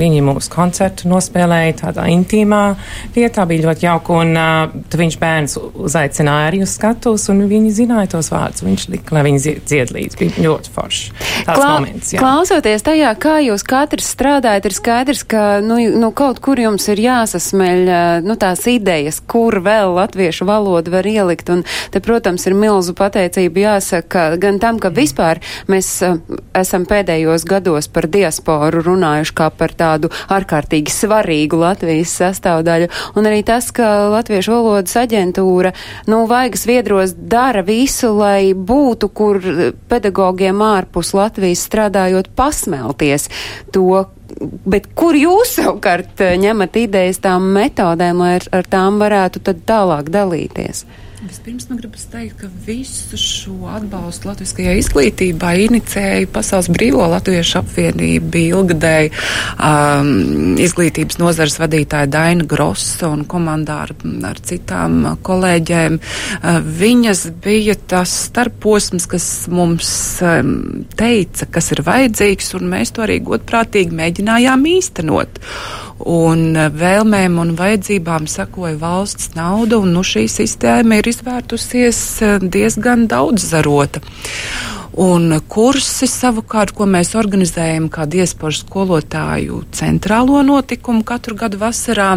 [0.00, 2.62] viņi mūsu koncertu nospēlēja tādā intīmā
[3.14, 8.14] vietā, bija ļoti jauka, un uh, viņš bērns uzaicināja arī uz skatus, un viņi zināja
[8.16, 8.64] tos vārdus.
[8.66, 10.18] Viņš lika, lai viņi zie- dzied līdzi.
[10.20, 11.12] Bija ļoti forši.
[11.46, 12.20] Kla moments, jā.
[12.22, 17.02] klausoties tajā, kā jūs katrs strādājat, ir skaidrs, ka nu, nu, kaut kur jums ir
[17.02, 21.50] jāsasmeļ eh, nu, tās idejas, kur vēl latviešu valodu var ielikt.
[21.52, 22.94] Un te, protams, ir milzu
[23.32, 26.18] pateicība jāsaka gan tam, ka vispār mēs uh,
[26.54, 32.90] esam pēdējos gados par diasporu runājuši kā par tādu ārkārtīgi svarīgu Latvijas sastāvdaļu.
[33.16, 35.72] Un arī tas, ka Latviešu valodas aģentūra,
[36.06, 39.40] nu, vaigas viedros dara visu, lai būtu, kur
[39.88, 43.28] pedagogiem ārpus Latvijas strādājot pasmelties
[43.72, 44.04] to,
[44.66, 49.64] bet kur jūs savukārt eh, ņemat idejas tām metodēm, lai ar, ar tām varētu tad
[49.68, 50.84] tālāk dalīties?
[51.22, 58.40] Vispirms man gribas teikt, ka visu šo atbalstu latviskajai izglītībai inicēja Pasaules brīvo latviešu apvienība,
[58.40, 63.94] ilgadēji um, izglītības nozares vadītāja Daina Grossa un komandā ar,
[64.26, 66.00] ar citām kolēģēm.
[66.00, 69.92] Uh, viņas bija tas starposms, kas mums
[70.26, 70.56] um,
[70.98, 75.38] teica, kas ir vajadzīgs, un mēs to arī godprātīgi mēģinājām īstenot
[76.08, 82.38] un eh, vēlmēm un vajadzībām sakoja valsts nauda, un nu, šī sistēma ir izvērtusies eh,
[82.42, 84.02] diezgan daudzzarota.
[84.92, 92.10] Un kursi savukārt, ko mēs organizējam kā diasporas skolotāju centrālo notikumu katru gadu vasarā,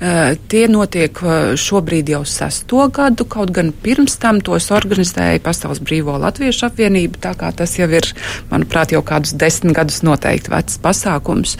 [0.00, 1.12] eh, tie notiek
[1.60, 7.34] šobrīd jau sesto gadu, kaut gan pirms tam tos organizēja Pasaules brīvo latviešu apvienība, tā
[7.36, 8.08] kā tas jau ir,
[8.50, 11.56] manuprāt, jau kādus desmit gadus noteikti vecs pasākums.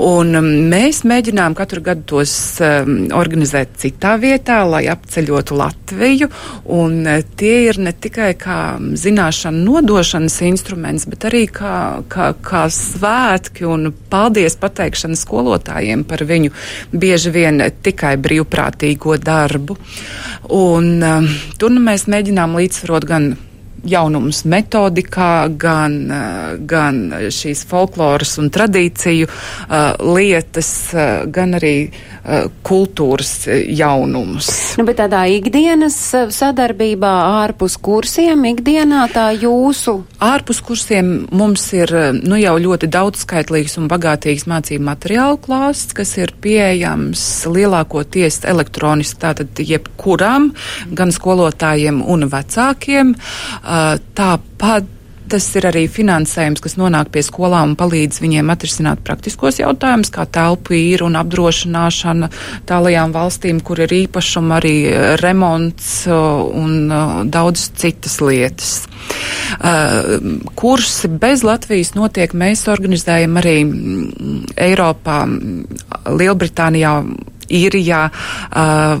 [0.00, 6.28] Un mm, mēs mēģinām katru gadu tos um, organizēt citā vietā, lai apceļotu Latviju,
[6.64, 12.64] un tie ir ne tikai kā zināšana nodošana, nodošanas instruments, bet arī kā, kā, kā
[12.72, 16.52] svētki un paldies pateikšana skolotājiem par viņu
[16.96, 19.76] bieži vien tikai brīvprātīgo darbu.
[20.48, 21.28] Un, um,
[21.60, 23.34] tur nu mēs mēģinām līdzsvarot gan
[23.84, 31.76] jaunumus metodikā, gan, eh, gan šīs folkloras un tradīciju uh, lietas, uh, gan arī
[32.62, 34.48] kultūras jaunumus.
[34.78, 35.96] Nu, bet tādā ikdienas
[36.30, 37.10] sadarbībā
[37.42, 39.96] ārpus kursiem, ikdienā tā jūsu?
[40.22, 41.90] Ārpus kursiem mums ir
[42.20, 49.58] nu, jau ļoti daudzskaitlīgs un bagātīgs mācību materiālu klāsts, kas ir pieejams lielākoties elektroniski, tātad
[49.58, 50.52] jebkuram,
[50.94, 53.16] gan skolotājiem un vecākiem.
[53.16, 54.90] Uh, Tāpat
[55.32, 60.26] tas ir arī finansējums, kas nonāk pie skolām un palīdz viņiem atrisināt praktiskos jautājumus, kā
[60.28, 62.28] telpu īru un apdrošināšana
[62.68, 64.74] tālajām valstīm, kur ir īpašuma arī
[65.22, 66.92] remonts un
[67.32, 68.74] daudz citas lietas.
[70.58, 72.34] Kursi bez Latvijas notiek.
[72.36, 73.56] Mēs organizējam arī
[74.68, 75.22] Eiropā,
[76.12, 76.96] Lielbritānijā
[77.52, 78.02] Īrijā,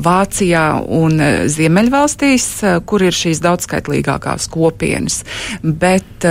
[0.02, 0.64] Vācijā
[1.00, 1.20] un
[1.52, 2.46] Ziemeļvalstīs,
[2.88, 5.22] kur ir šīs daudzskaitlīgākās kopienas.
[5.62, 6.26] Bet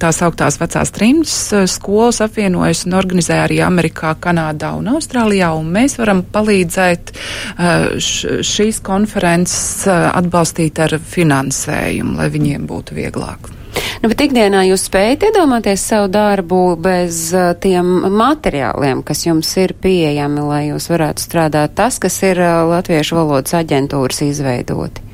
[0.00, 1.36] tās augtās vecās trimdas
[1.72, 7.14] skolas apvienojas un organizē arī Amerikā, Kanādā un Austrālijā, un mēs varam palīdzēt
[8.00, 13.59] šīs konferences atbalstīt ar finansējumu, lai viņiem būtu vieglāk.
[14.00, 19.74] Nu, bet ikdienā jūs spējat iedomāties savu darbu bez uh, tiem materiāliem, kas jums ir
[19.76, 25.06] pieejami, lai jūs varētu strādāt tas, kas ir uh, Latviešu valodas aģentūras izveidoti?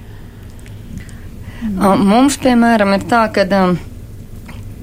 [1.77, 3.75] Mums, piemēram, ir tā, ka um,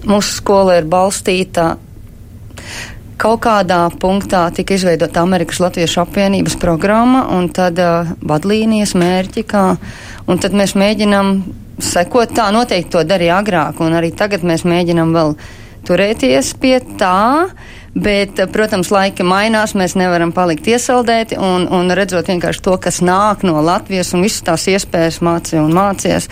[0.10, 1.74] mūsu skola ir balstīta
[3.24, 9.66] kaut kādā punktā tika izveidota Amerikas Latviešu apvienības programma un tad uh, vadlīnijas mērķi, kā,
[10.28, 11.38] un tad mēs mēģinām
[11.82, 15.36] sekot tā, noteikti to darīja agrāk, un arī tagad mēs mēģinam vēl
[15.88, 17.50] turēties pie tā,
[17.94, 23.46] bet, protams, laika mainās, mēs nevaram palikt iesaldēti, un, un redzot vienkārši to, kas nāk
[23.48, 26.30] no Latvijas un visas tās iespējas mācīja un mācies.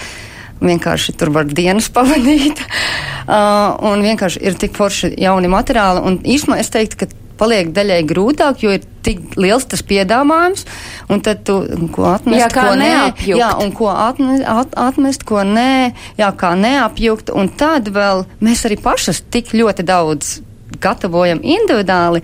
[0.62, 6.06] Vienkārši tur var dienas pavadīt, uh, un vienkārši ir tik forši jauni materiāli.
[6.06, 10.68] Un īstenībā es teiktu, ka paliek daļai grūtāk, jo ir tik liels tas piedāvājums,
[11.12, 11.58] un tad tu,
[11.96, 13.34] ko atmest, jā, ko neapjukt.
[13.34, 15.74] nē, jā, un ko atmest, at, atmest, ko nē,
[16.22, 20.40] jā, kā neapjukt, un tad vēl mēs arī pašas tik ļoti daudz
[20.82, 22.24] gatavojam individuāli,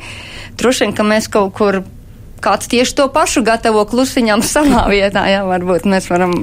[0.58, 1.82] droši vien, ka mēs kaut kur
[2.44, 6.38] kāds tieši to pašu gatavo klusiņām savā vietā, jā, varbūt mēs varam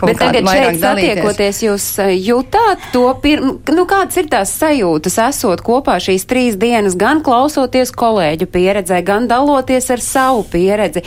[0.00, 5.64] Bet tagad šeit satiekoties, jūs eh, jūtāt to pirmu, nu kādas ir tās sajūtas, esot
[5.66, 11.04] kopā šīs trīs dienas, gan klausoties kolēģu pieredzē, gan daloties ar savu pieredzi.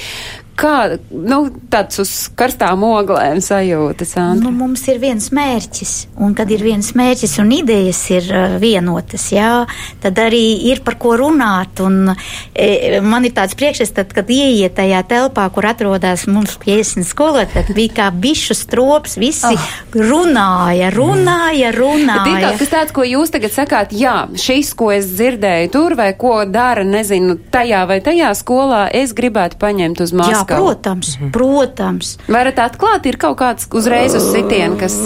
[0.53, 1.37] Kā nu,
[1.73, 4.11] tāds uz karstām oglēm sajūtas?
[4.37, 9.25] Nu, mums ir viens mērķis, un kad ir viens mērķis un idejas ir uh, vienotas,
[9.33, 9.63] jā,
[10.03, 11.81] tad arī ir par ko runāt.
[11.81, 12.13] Un,
[12.53, 17.73] e, man ir tāds priekšstats, kad ieiet tajā telpā, kur atrodas mums 50 skolotāji, tad
[17.73, 19.65] bija kā bišu strops, visi oh.
[19.93, 22.23] runāja, runāja, runāja.
[22.25, 25.93] Bet ir kaut kas tāds, ko jūs tagad sakāt, jā, šis, ko es dzirdēju tur,
[25.99, 30.33] vai ko dara, nezinu, tajā vai tajā skolā, es gribētu paņemt uz Maskavu.
[30.33, 31.31] Jā, protams, mhm.
[31.35, 32.15] protams.
[32.33, 34.97] Varat atklāt, ir kaut kāds uzreiz uz sitienu, kas.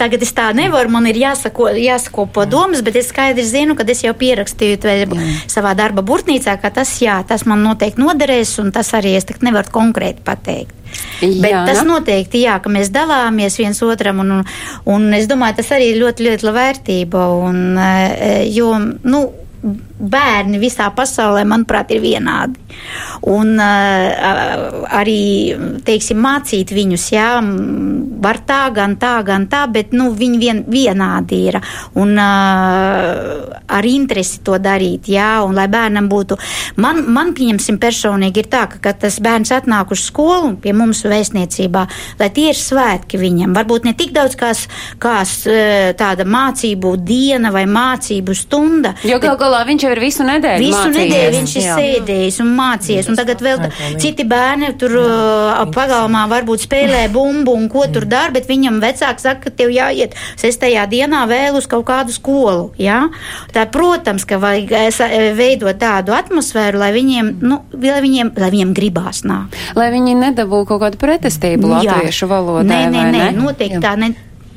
[0.00, 4.00] Tagad es tā nevaru, man ir jāsako, jāsakopo domas, bet es skaidri zinu, ka es
[4.06, 4.80] jau pierakstīju
[5.52, 9.72] savā darba burtnīcā, ka tas, jā, tas man noteikti noderēs, un tas arī es nevaru
[9.74, 10.83] konkrēti pateikt.
[11.20, 14.44] Bet jā, tas noteikti, jā, ka mēs dalāmies viens otram, un, un,
[14.96, 18.72] un es domāju, tas arī ļoti, ļoti liela vērtība, un, e, jo,
[19.04, 19.24] nu,
[19.98, 22.60] bērni visā pasaulē, manuprāt, ir vienādi.
[23.30, 25.54] Un uh, arī,
[25.86, 27.28] teiksim, mācīt viņus, jā,
[28.24, 31.58] var tā, gan tā, gan tā, bet, nu, viņi vien, vienādi ir.
[32.00, 36.38] Un uh, ar interesi to darīt, jā, un lai bērnam būtu.
[36.82, 41.04] Man, man pieņemsim, personīgi ir tā, ka, kad tas bērns atnāk uz skolu pie mums
[41.06, 41.86] vēstniecībā,
[42.20, 43.54] lai tie ir svētki viņam.
[43.56, 44.50] Varbūt ne tik daudz kā,
[45.02, 45.16] kā
[45.98, 48.94] tāda mācību diena vai mācību stunda.
[49.06, 50.64] Jo gal galā viņš jau ir visu nedēļu.
[50.64, 50.98] Visu mācījies.
[50.98, 51.76] nedēļu viņš ir Jā.
[51.78, 53.64] sēdējis un mācījies, un tagad vēl
[54.02, 59.26] citi bērni tur uh, pagalmā varbūt spēlē bumbu un ko tur dara, bet viņam vecāks
[59.26, 62.70] saka, ka tev jāiet sestajā dienā vēl uz kaut kādu skolu.
[62.80, 63.04] Ja?
[63.54, 68.52] Tā, protams, ka vajag eh, eh, veidot tādu atmosfēru, lai viņiem, nu, lai viņiem, lai
[68.54, 69.58] viņiem gribās nākt.
[69.78, 71.80] Lai viņi nedabū kaut kādu pretestību Jā.
[71.80, 72.68] latviešu valodā.
[72.68, 73.34] Nē, nē, nē, ne?
[73.40, 74.14] noteikti tā ne.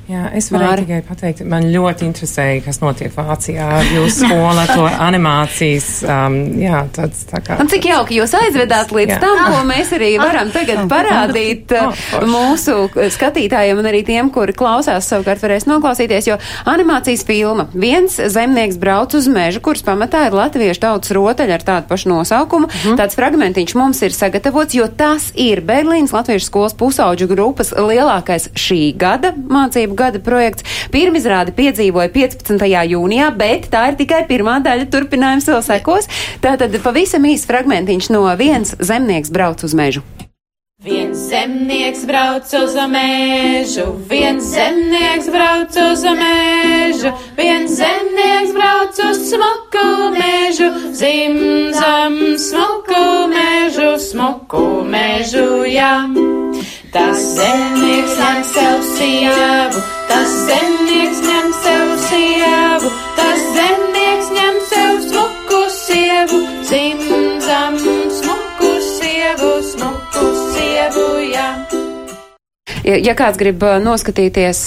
[0.08, 0.84] Jā, es varēju Māri.
[0.86, 3.66] tikai pateikt, man ļoti interesēja, kas notiek Vācijā
[4.08, 5.88] skolu, ar to animācijas.
[6.08, 7.58] Um, jā, tāds tā kā.
[7.60, 9.18] Un cik jauki jūs aizvedāt līdz Jā.
[9.20, 14.56] tam, ko mēs arī varam tagad parādīt Oh, uh, mūsu skatītājiem un arī tiem, kuri
[14.56, 16.38] klausās, savukārt varēs noklausīties, jo
[16.72, 21.92] animācijas filma viens zemnieks brauc uz mežu, kuras pamatā ir latviešu tautas rotaļa ar tādu
[21.92, 22.70] pašu nosaukumu.
[22.72, 22.96] Mhm.
[23.02, 28.82] Tāds fragmentiņš mums ir sagatavots, jo tas ir Berlīnas latviešu skolas pusauģu grupas lielākais šī
[28.96, 30.66] gada mācību gada projekts.
[30.94, 32.68] Pirmizrāde piedzīvoja 15.
[32.94, 36.12] jūnijā, bet tā ir tikai pirmā daļa, turpinājums vēl sekos.
[36.44, 40.06] Tātad pavisam īs fragmentiņš no viens zemnieks brauc uz mežu.
[40.86, 49.88] Viens zemnieks brauc uz mežu, viens zemnieks brauc uz mežu, viens zemnieks brauc uz smuku
[50.14, 53.02] mežu, zimzam smuku
[53.34, 56.06] mežu, smuku mežu, jā.
[56.94, 65.64] Tas zemnieks ņem sev sievu, tas zemnieks ņem sev sievu, tas zemnieks ņem sev smuku
[65.80, 67.82] sievu, zimzam
[68.22, 70.07] smuku sievu, smuku.
[72.88, 74.62] Ja, kāds grib noskatīties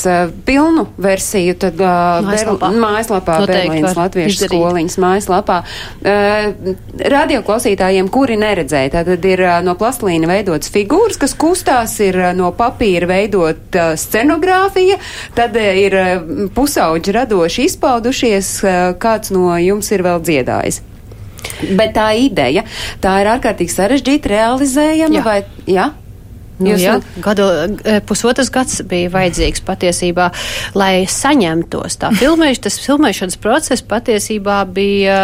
[0.45, 2.69] pilnu versiju, tad Mājaslapā.
[2.77, 4.61] Mājaslapā Berlīnas Latviešu izdarīt.
[4.61, 5.57] skoliņas mājaslapā.
[5.65, 6.75] Uh,
[7.15, 13.81] radioklausītājiem, kuri neredzēja, tad ir no plastlīna veidots figūras, kas kustās, ir no papīra veidot
[14.01, 15.01] scenogrāfija,
[15.39, 15.97] tad ir
[16.57, 18.53] pusauģi radoši izpaudušies,
[19.01, 20.83] kāds no jums ir vēl dziedājis.
[21.77, 22.67] Bet tā ideja,
[23.01, 25.25] tā ir ārkārtīgi sarežģīta, realizējama Jā.
[25.25, 25.89] vai, jā?
[26.61, 27.47] Nu, Jūs jā, gadu,
[27.89, 30.29] e, pusotras gads bija vajadzīgs patiesībā,
[30.77, 31.97] lai saņemtos.
[32.03, 35.21] Tā filmēš, tas filmēšanas process patiesībā bija,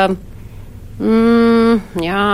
[0.96, 2.30] mm, jā,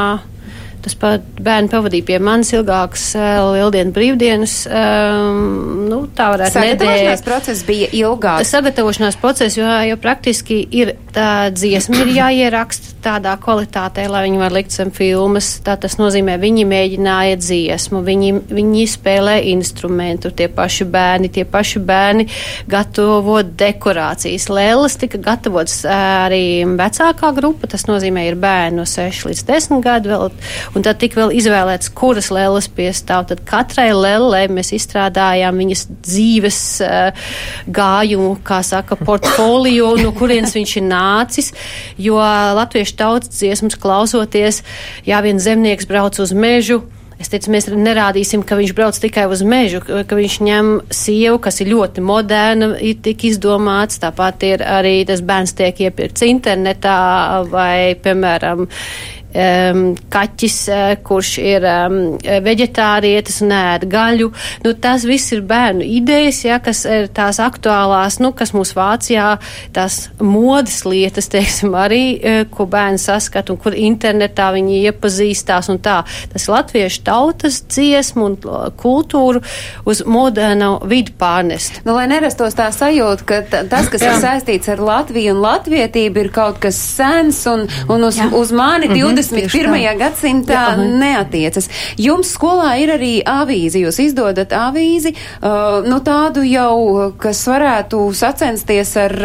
[0.84, 5.42] tas pat bērni pavadīja pie manis ilgākas uh, lieldienu brīvdienas, um,
[5.88, 7.26] nu, tā varētu Sagatavošanās nedēļa.
[7.26, 8.52] process bija ilgāks.
[8.52, 14.54] Sagatavošanās process, jo, jo praktiski ir tā dziesma ir jāieraksta tādā kvalitātē, lai viņi var
[14.54, 15.56] likt zem filmas.
[15.64, 21.82] Tā tas nozīmē, viņi mēģināja dziesmu, viņi, viņi spēlē instrumentu, tie paši bērni, tie paši
[21.82, 22.28] bērni
[22.70, 24.48] gatavo dekorācijas.
[24.52, 29.82] Lēlas tika gatavots ā, arī vecākā grupa, tas nozīmē, ir bērni no 6 līdz 10
[29.84, 30.30] gadu vēl,
[30.76, 33.26] un tad tika vēl izvēlēts, kuras lēlas piestāv.
[33.30, 37.28] Tad katrai lēlai mēs izstrādājām viņas dzīves uh,
[37.66, 41.52] gājumu, kā saka, portfolio, no kurienes viņš ir nācis,
[42.00, 42.18] jo
[42.58, 44.62] latviešu tautas dziesmas klausoties,
[45.08, 46.82] jā, viens zemnieks brauc uz mežu,
[47.22, 51.60] Es teicu, mēs nerādīsim, ka viņš brauc tikai uz mežu, ka viņš ņem sievu, kas
[51.62, 54.00] ir ļoti moderna, ir tik izdomāts.
[54.02, 56.96] Tāpat ir arī tas bērns tiek iepirkts internetā
[57.52, 58.66] vai, piemēram,
[59.32, 64.30] um, kaķis, e, kurš ir um, veģetārietis un ēd gaļu.
[64.64, 69.28] Nu, tas viss ir bērnu idejas, ja, kas ir tās aktuālās, nu, kas mūs Vācijā,
[69.74, 75.80] tās modas lietas, teiksim, arī, e, ko bērni saskat un kur internetā viņi iepazīstās un
[75.82, 76.02] tā.
[76.32, 79.42] Tas latviešu tautas dziesmu un e, kultūru
[79.88, 81.82] uz modernu vidu pārnest.
[81.86, 84.14] Nu, lai nerastos tā sajūta, ka tas, kas Jā.
[84.14, 88.28] ir saistīts ar Latviju un latvietību, ir kaut kas sens un, un uz, Jā.
[88.36, 88.92] uz mani 20.
[88.92, 89.21] Mm -hmm.
[89.30, 89.98] 21.
[90.00, 90.86] gadsimtā Jā, aha.
[91.02, 91.68] neatiecas.
[92.00, 98.96] Jums skolā ir arī avīzi, jūs izdodat avīzi, uh, nu tādu jau, kas varētu sacensties
[99.00, 99.16] ar,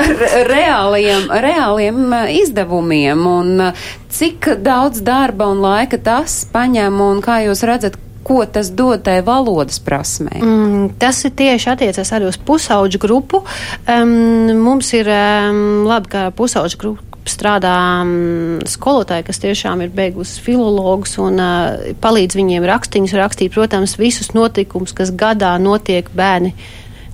[0.00, 7.20] ar reāliem, reāliem uh, izdevumiem, un uh, cik daudz darba un laika tas paņem, un
[7.24, 7.98] kā jūs redzat,
[8.30, 10.38] ko tas dod tai valodas prasmē?
[10.38, 13.42] Mm, tas ir tieši attiecas arī uz pusauģu grupu.
[13.88, 20.42] Um, mums ir um, labi, ka pusauģu grupa strādā um, skolotāji, kas tiešām ir beigusi
[20.44, 26.54] filologus un uh, palīdz viņiem rakstiņus rakstīt, protams, visus notikumus, kas gadā notiek bērni.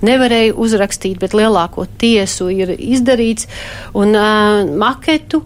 [0.06, 3.48] Nevarēja uzrakstīt, bet lielāko tiesu ir izdarīts.
[3.96, 5.42] Un uh, maketu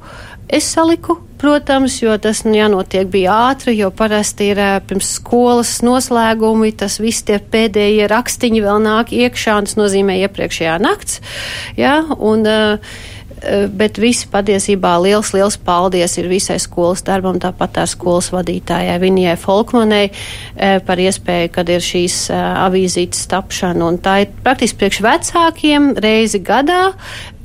[0.51, 5.77] Es saliku, protams, jo tas nu, jānotiek bija ātri, jo parasti ir ā, pirms skolas
[5.87, 11.21] noslēgumi, tas viss tie pēdējie rakstiņi vēl nāk iekšā, un tas nozīmē iepriekšējā nakts.
[11.79, 12.99] Jā, un, uh,
[13.73, 19.37] Bet visi patiesībā liels, liels paldies ir visai skolas darbam, tāpat ar skolas vadītājai Vinijai
[19.41, 20.11] Folkmanai
[20.87, 23.87] par iespēju, kad ir šīs avīzītes tapšana.
[23.87, 26.91] Un tā ir praktiski priekš vecākiem reizi gadā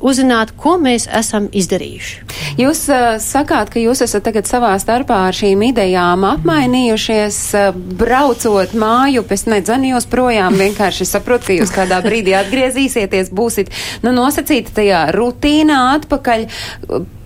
[0.05, 2.17] uzzināt, ko mēs esam izdarījuši.
[2.61, 8.75] Jūs uh, sakāt, ka jūs esat tagad savā starpā ar šīm idejām apmainījušies, uh, braucot
[8.77, 13.73] māju, pēc nedzani jūs projām, vienkārši saprotu, ka jūs kādā brīdī atgriezīsieties, būsit,
[14.05, 16.49] nu, nosacīti tajā rutīnā atpakaļ.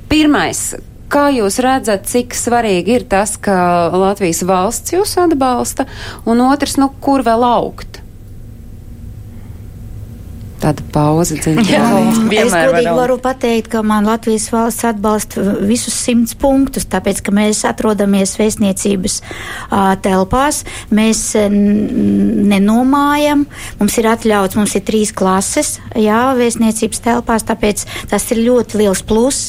[0.09, 0.71] Pirmais,
[1.09, 5.88] Kā jūs redzat, cik svarīgi ir tas, ka Latvijas valsts jūs atbalsta,
[6.30, 7.97] un otrs, nu, kur vēl augt?
[10.60, 11.82] Tāda pauze dziļā.
[12.36, 17.62] Es godīgi varu pateikt, ka man Latvijas valsts atbalsta visus simts punktus, tāpēc, ka mēs
[17.68, 20.64] atrodamies vēstniecības uh, telpās,
[20.95, 21.22] mēs
[22.49, 23.45] nenomājam,
[23.80, 29.03] mums ir atļauts, mums ir trīs klases, jā, vēstniecības telpās, tāpēc tas ir ļoti liels
[29.07, 29.41] plus,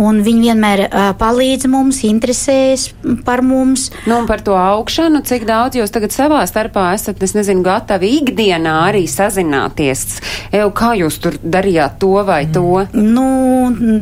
[0.00, 2.88] un viņi vienmēr uh, palīdz mums, interesējas
[3.28, 3.90] par mums.
[4.08, 8.16] Nu, un par to augšanu, cik daudz jūs tagad savā starpā esat, es nezinu, gatavi
[8.22, 10.06] ikdienā arī sazināties
[10.54, 12.84] Eju, kā jūs tur darījāt to vai to?
[12.94, 13.26] Nu,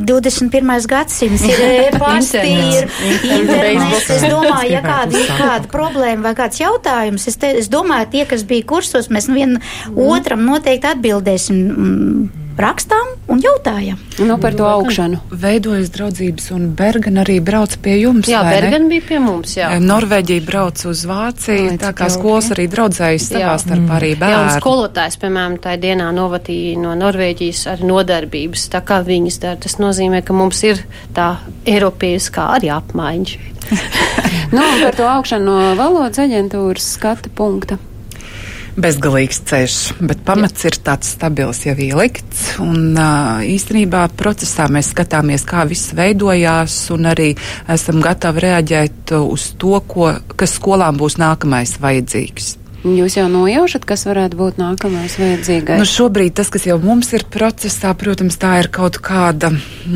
[0.04, 0.72] 21.
[0.90, 2.88] gadsimts ir e-pasti, ir
[3.38, 4.10] internets.
[4.18, 8.24] Es domāju, ja kāda ir kāda problēma vai kāds jautājums, es, te, es domāju, tie,
[8.30, 9.60] kas bija kursos, mēs vienam
[9.94, 12.42] otram noteikti atbildēsim.
[12.54, 13.98] Mm, rakstām un jautājam.
[14.18, 15.18] Nu, par to augšanu.
[15.30, 18.28] Veidojas draudzības, un Bergen arī brauc pie jums.
[18.30, 19.72] Jā, Bergen bija pie mums, jā.
[19.82, 24.34] Norvēģija brauc uz Vāciju, Ai, tā kā skolas arī draudzējas savā starpā arī bērni.
[24.34, 29.60] Jā, un skolotājs, piemēram, tā dienā novatīja no Norvēģijas ar nodarbības, tā kā viņas dara.
[29.64, 30.84] Tas nozīmē, ka mums ir
[31.16, 31.34] tā
[31.66, 33.50] Eiropieska arī apmaiņa
[34.54, 37.80] nu, par to augšanu no valodas aģentūras skata punkta
[38.80, 39.76] bezgalīgs ceļš,
[40.08, 42.56] bet pamats ir tāds stabils jau ielikts.
[42.62, 42.98] Un
[43.46, 47.30] īstenībā procesā mēs skatāmies, kā viss veidojās, un arī
[47.70, 52.63] esam gatavi reaģēt uz to, ko, kas skolām būs nākamais vajadzīgs.
[52.84, 55.80] Jūs jau nojaušat, kas varētu būt nākamais vajadzīgais?
[55.80, 59.48] Nu, šobrīd tas, kas jau mums ir procesā, protams, tā ir kaut kāda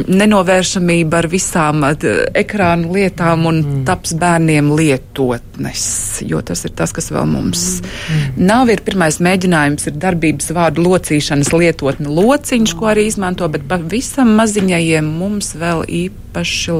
[0.09, 3.83] nenovēršamība ar visām ekrānu lietām un mm.
[3.89, 5.85] taps bērniem lietotnes,
[6.25, 8.41] jo tas ir tas, kas vēl mums mm.
[8.49, 8.73] nav.
[8.73, 12.81] Ir pirmais mēģinājums, ir darbības vārdu locīšanas lietotne lociņš, mm.
[12.81, 16.28] ko arī izmanto, bet pavisam maziņajiem mums vēl īpaši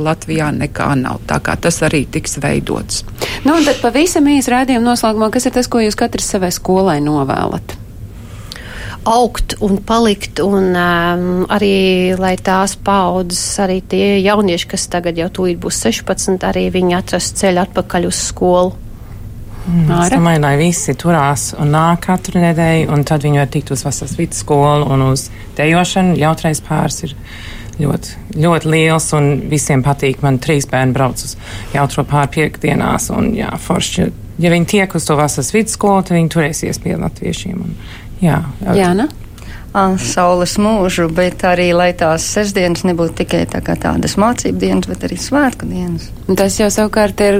[0.05, 1.21] Latvijā nekā nav.
[1.29, 3.05] Tā kā tas arī tiks veidots.
[3.45, 7.01] Nu, un tad pavisam īsi rādījuma noslēgumā, kas ir tas, ko jūs katrs savai skolai
[7.05, 7.79] novēlat?
[9.09, 15.31] augt un palikt, un um, arī, lai tās paudzes, arī tie jaunieši, kas tagad jau
[15.33, 18.75] tūlīt būs 16, arī viņi atrast ceļu atpakaļ uz skolu.
[19.69, 23.73] Mm, es domāju, lai visi turās un nāk katru nedēļu, un tad viņi var tikt
[23.75, 25.27] uz vasaras vidusskolu un uz
[25.59, 26.17] dejošanu.
[26.17, 27.17] Jautrais pāris ir
[27.79, 30.23] ļoti, ļoti liels un visiem patīk.
[30.25, 31.37] Man trīs bērni brauc uz
[31.75, 34.11] jautro pāri piekdienās, un jā, forši
[34.43, 37.65] ja viņi tiek uz to vasaras vidusskolu, tad viņi turēsies pie latviešiem.
[37.65, 37.75] Un,
[38.23, 38.43] jā,
[38.79, 39.09] jā, ne?
[39.73, 45.19] Saules mūžu, bet arī, lai tās sestdienas nebūtu tikai tā tādas mācību dienas, bet arī
[45.21, 46.09] svētku dienas.
[46.39, 47.39] Tas jau savukārt ir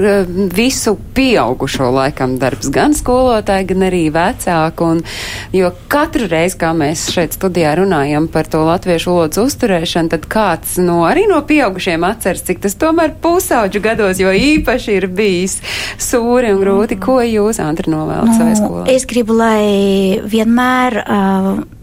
[0.55, 5.01] visu pieaugušo laikam darbs, gan skolotāji, gan arī vecāku, un,
[5.53, 10.77] jo katru reizi, kā mēs šeit studijā runājam par to latviešu valodas uzturēšanu, tad kāds
[10.81, 15.59] no arī no pieaugušiem atceras, cik tas tomēr pusauģu gados, jo īpaši ir bijis
[16.01, 16.97] sūri un grūti.
[16.99, 18.87] Ko jūs, Antra, novēlat nu, savai skolai?
[18.95, 21.03] Es gribu, lai vienmēr.
[21.05, 21.78] Uh,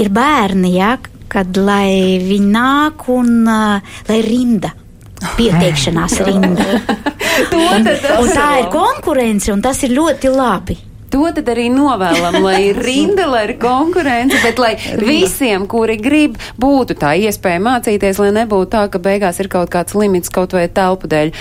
[0.00, 0.96] ir bērni, ja,
[1.30, 4.74] kad lai viņi nāk un uh, lai rinda.
[5.36, 6.78] Pieteikšanās rinda.
[7.74, 10.78] un, un tā ir konkurence, un tas ir ļoti labi.
[11.10, 14.76] To tad arī novēlam, lai ir rinda, lai ir konkurence, bet lai
[15.10, 19.96] visiem, kuri grib, būtu tā iespēja mācīties, lai nebūtu tā, ka beigās ir kaut kāds
[19.98, 21.34] limits kaut vai telpu dēļ.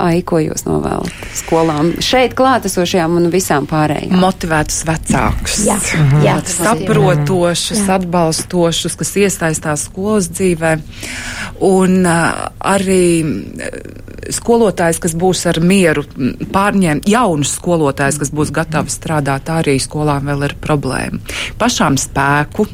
[0.00, 1.92] Ai, ko jūs novēlat skolām?
[2.04, 4.16] Šeit klātesošajām un visām pārējām.
[4.22, 5.60] Motivētus vecākus.
[5.68, 6.24] Jā, mhm.
[6.24, 6.36] jā.
[6.50, 7.98] Saprotošus, jā.
[7.98, 10.76] atbalstošus, kas iesaistās skolas dzīvē.
[11.68, 13.04] Un uh, arī
[14.32, 16.04] skolotājs, kas būs ar mieru
[16.54, 21.20] pārņemt, jaunus skolotājs, kas būs gatavi strādāt, arī skolām vēl ir problēma.
[21.60, 22.68] Pašām spēku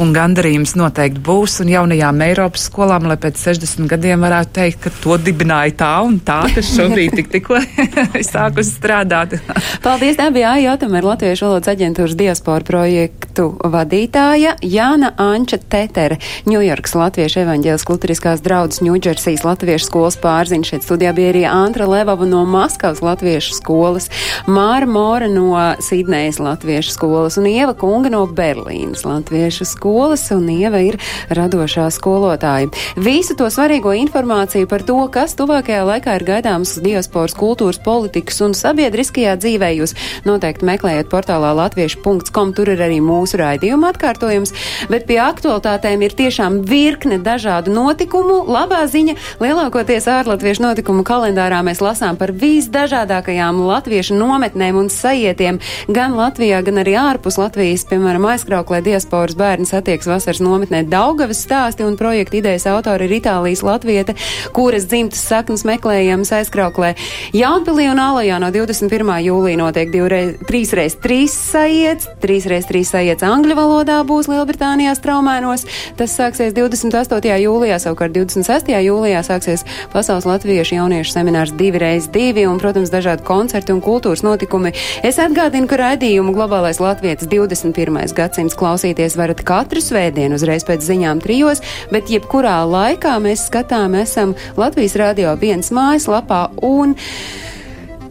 [0.00, 4.92] Un gandarījums noteikti būs, un jaunajām Eiropas skolām, lai pēc 60 gadiem varētu teikt, ka
[5.02, 7.60] to dibināja tā un tā, kas šobrīd tik tikko
[8.32, 9.36] sākus strādāt.
[9.84, 16.96] Paldies, tā bija Aija Otamēr, Latviešu valodas aģentūras diasporu projektu vadītāja Jāna Anča Tetere, Ņujorkas
[16.98, 20.72] Latviešu evaņģēlas kulturiskās draudzes Ņūdžersijas Latviešu skolas pārziņš.
[20.74, 24.10] Šeit studijā bija arī Antra Levava no Maskavas Latviešu skolas,
[24.50, 25.52] Māra Mora no
[25.84, 30.96] Sidnejas Latviešu skolas un Ieva Kunga no Berlīnas Latviešu skolas, un Ieva ir
[31.28, 32.70] radošā skolotāja.
[32.96, 38.54] Visu to svarīgo informāciju par to, kas tuvākajā laikā ir gaidāms diasporas kultūras politikas un
[38.56, 44.54] sabiedriskajā dzīvē, jūs noteikti meklējiet portālā latviešu.com, tur ir arī mūsu raidījuma atkārtojums,
[44.92, 48.44] bet pie aktualitātēm ir tiešām virkne dažādu notikumu.
[48.48, 56.14] Labā ziņa- lielākoties ārlatviešu notikumu kalendārā mēs lasām par visdažādākajām latviešu nometnēm un sajietiem gan
[56.14, 61.98] Latvijā, gan arī ārpus Latvijas, piemēram, aizkrauklē diasporas bērni satieks vasaras nometnē Daugavas stāsti un
[62.00, 64.14] projekta idejas autori ir Itālijas latvieta,
[64.56, 66.94] kuras dzimtas saknes meklējams aizkrauklē
[67.34, 69.12] Jaunpilī un Alajā no 21.
[69.24, 75.66] jūlija notiek divreiz, trīsreiz trīs sajiets, trīsreiz trīs sajiets angļu valodā būs Lielbritānijā straumēnos.
[75.98, 77.32] Tas sāksies 28.
[77.42, 78.70] jūlijā, savukārt 26.
[78.86, 84.74] jūlijā sāksies Pasaules latviešu jauniešu seminārs 2x2 un, protams, dažādi koncerti un kultūras notikumi.
[85.06, 88.14] Es atgādinu, ka raidījumu Globālais Latvijas 21.
[88.16, 94.36] gadsimts klausīties varat katru svētdienu uzreiz pēc ziņām trijos, bet jebkurā laikā mēs skatām esam
[94.60, 96.96] Latvijas radio viens mājaslapā un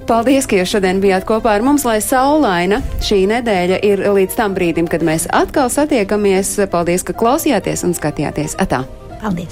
[0.03, 4.55] Paldies, ka jūs šodien bijāt kopā ar mums, lai saulaina šī nedēļa ir līdz tam
[4.57, 6.57] brīdim, kad mēs atkal satiekamies.
[6.73, 8.59] Paldies, ka klausījāties un skatījāties.
[8.59, 8.83] Atā!
[9.23, 9.51] Paldies!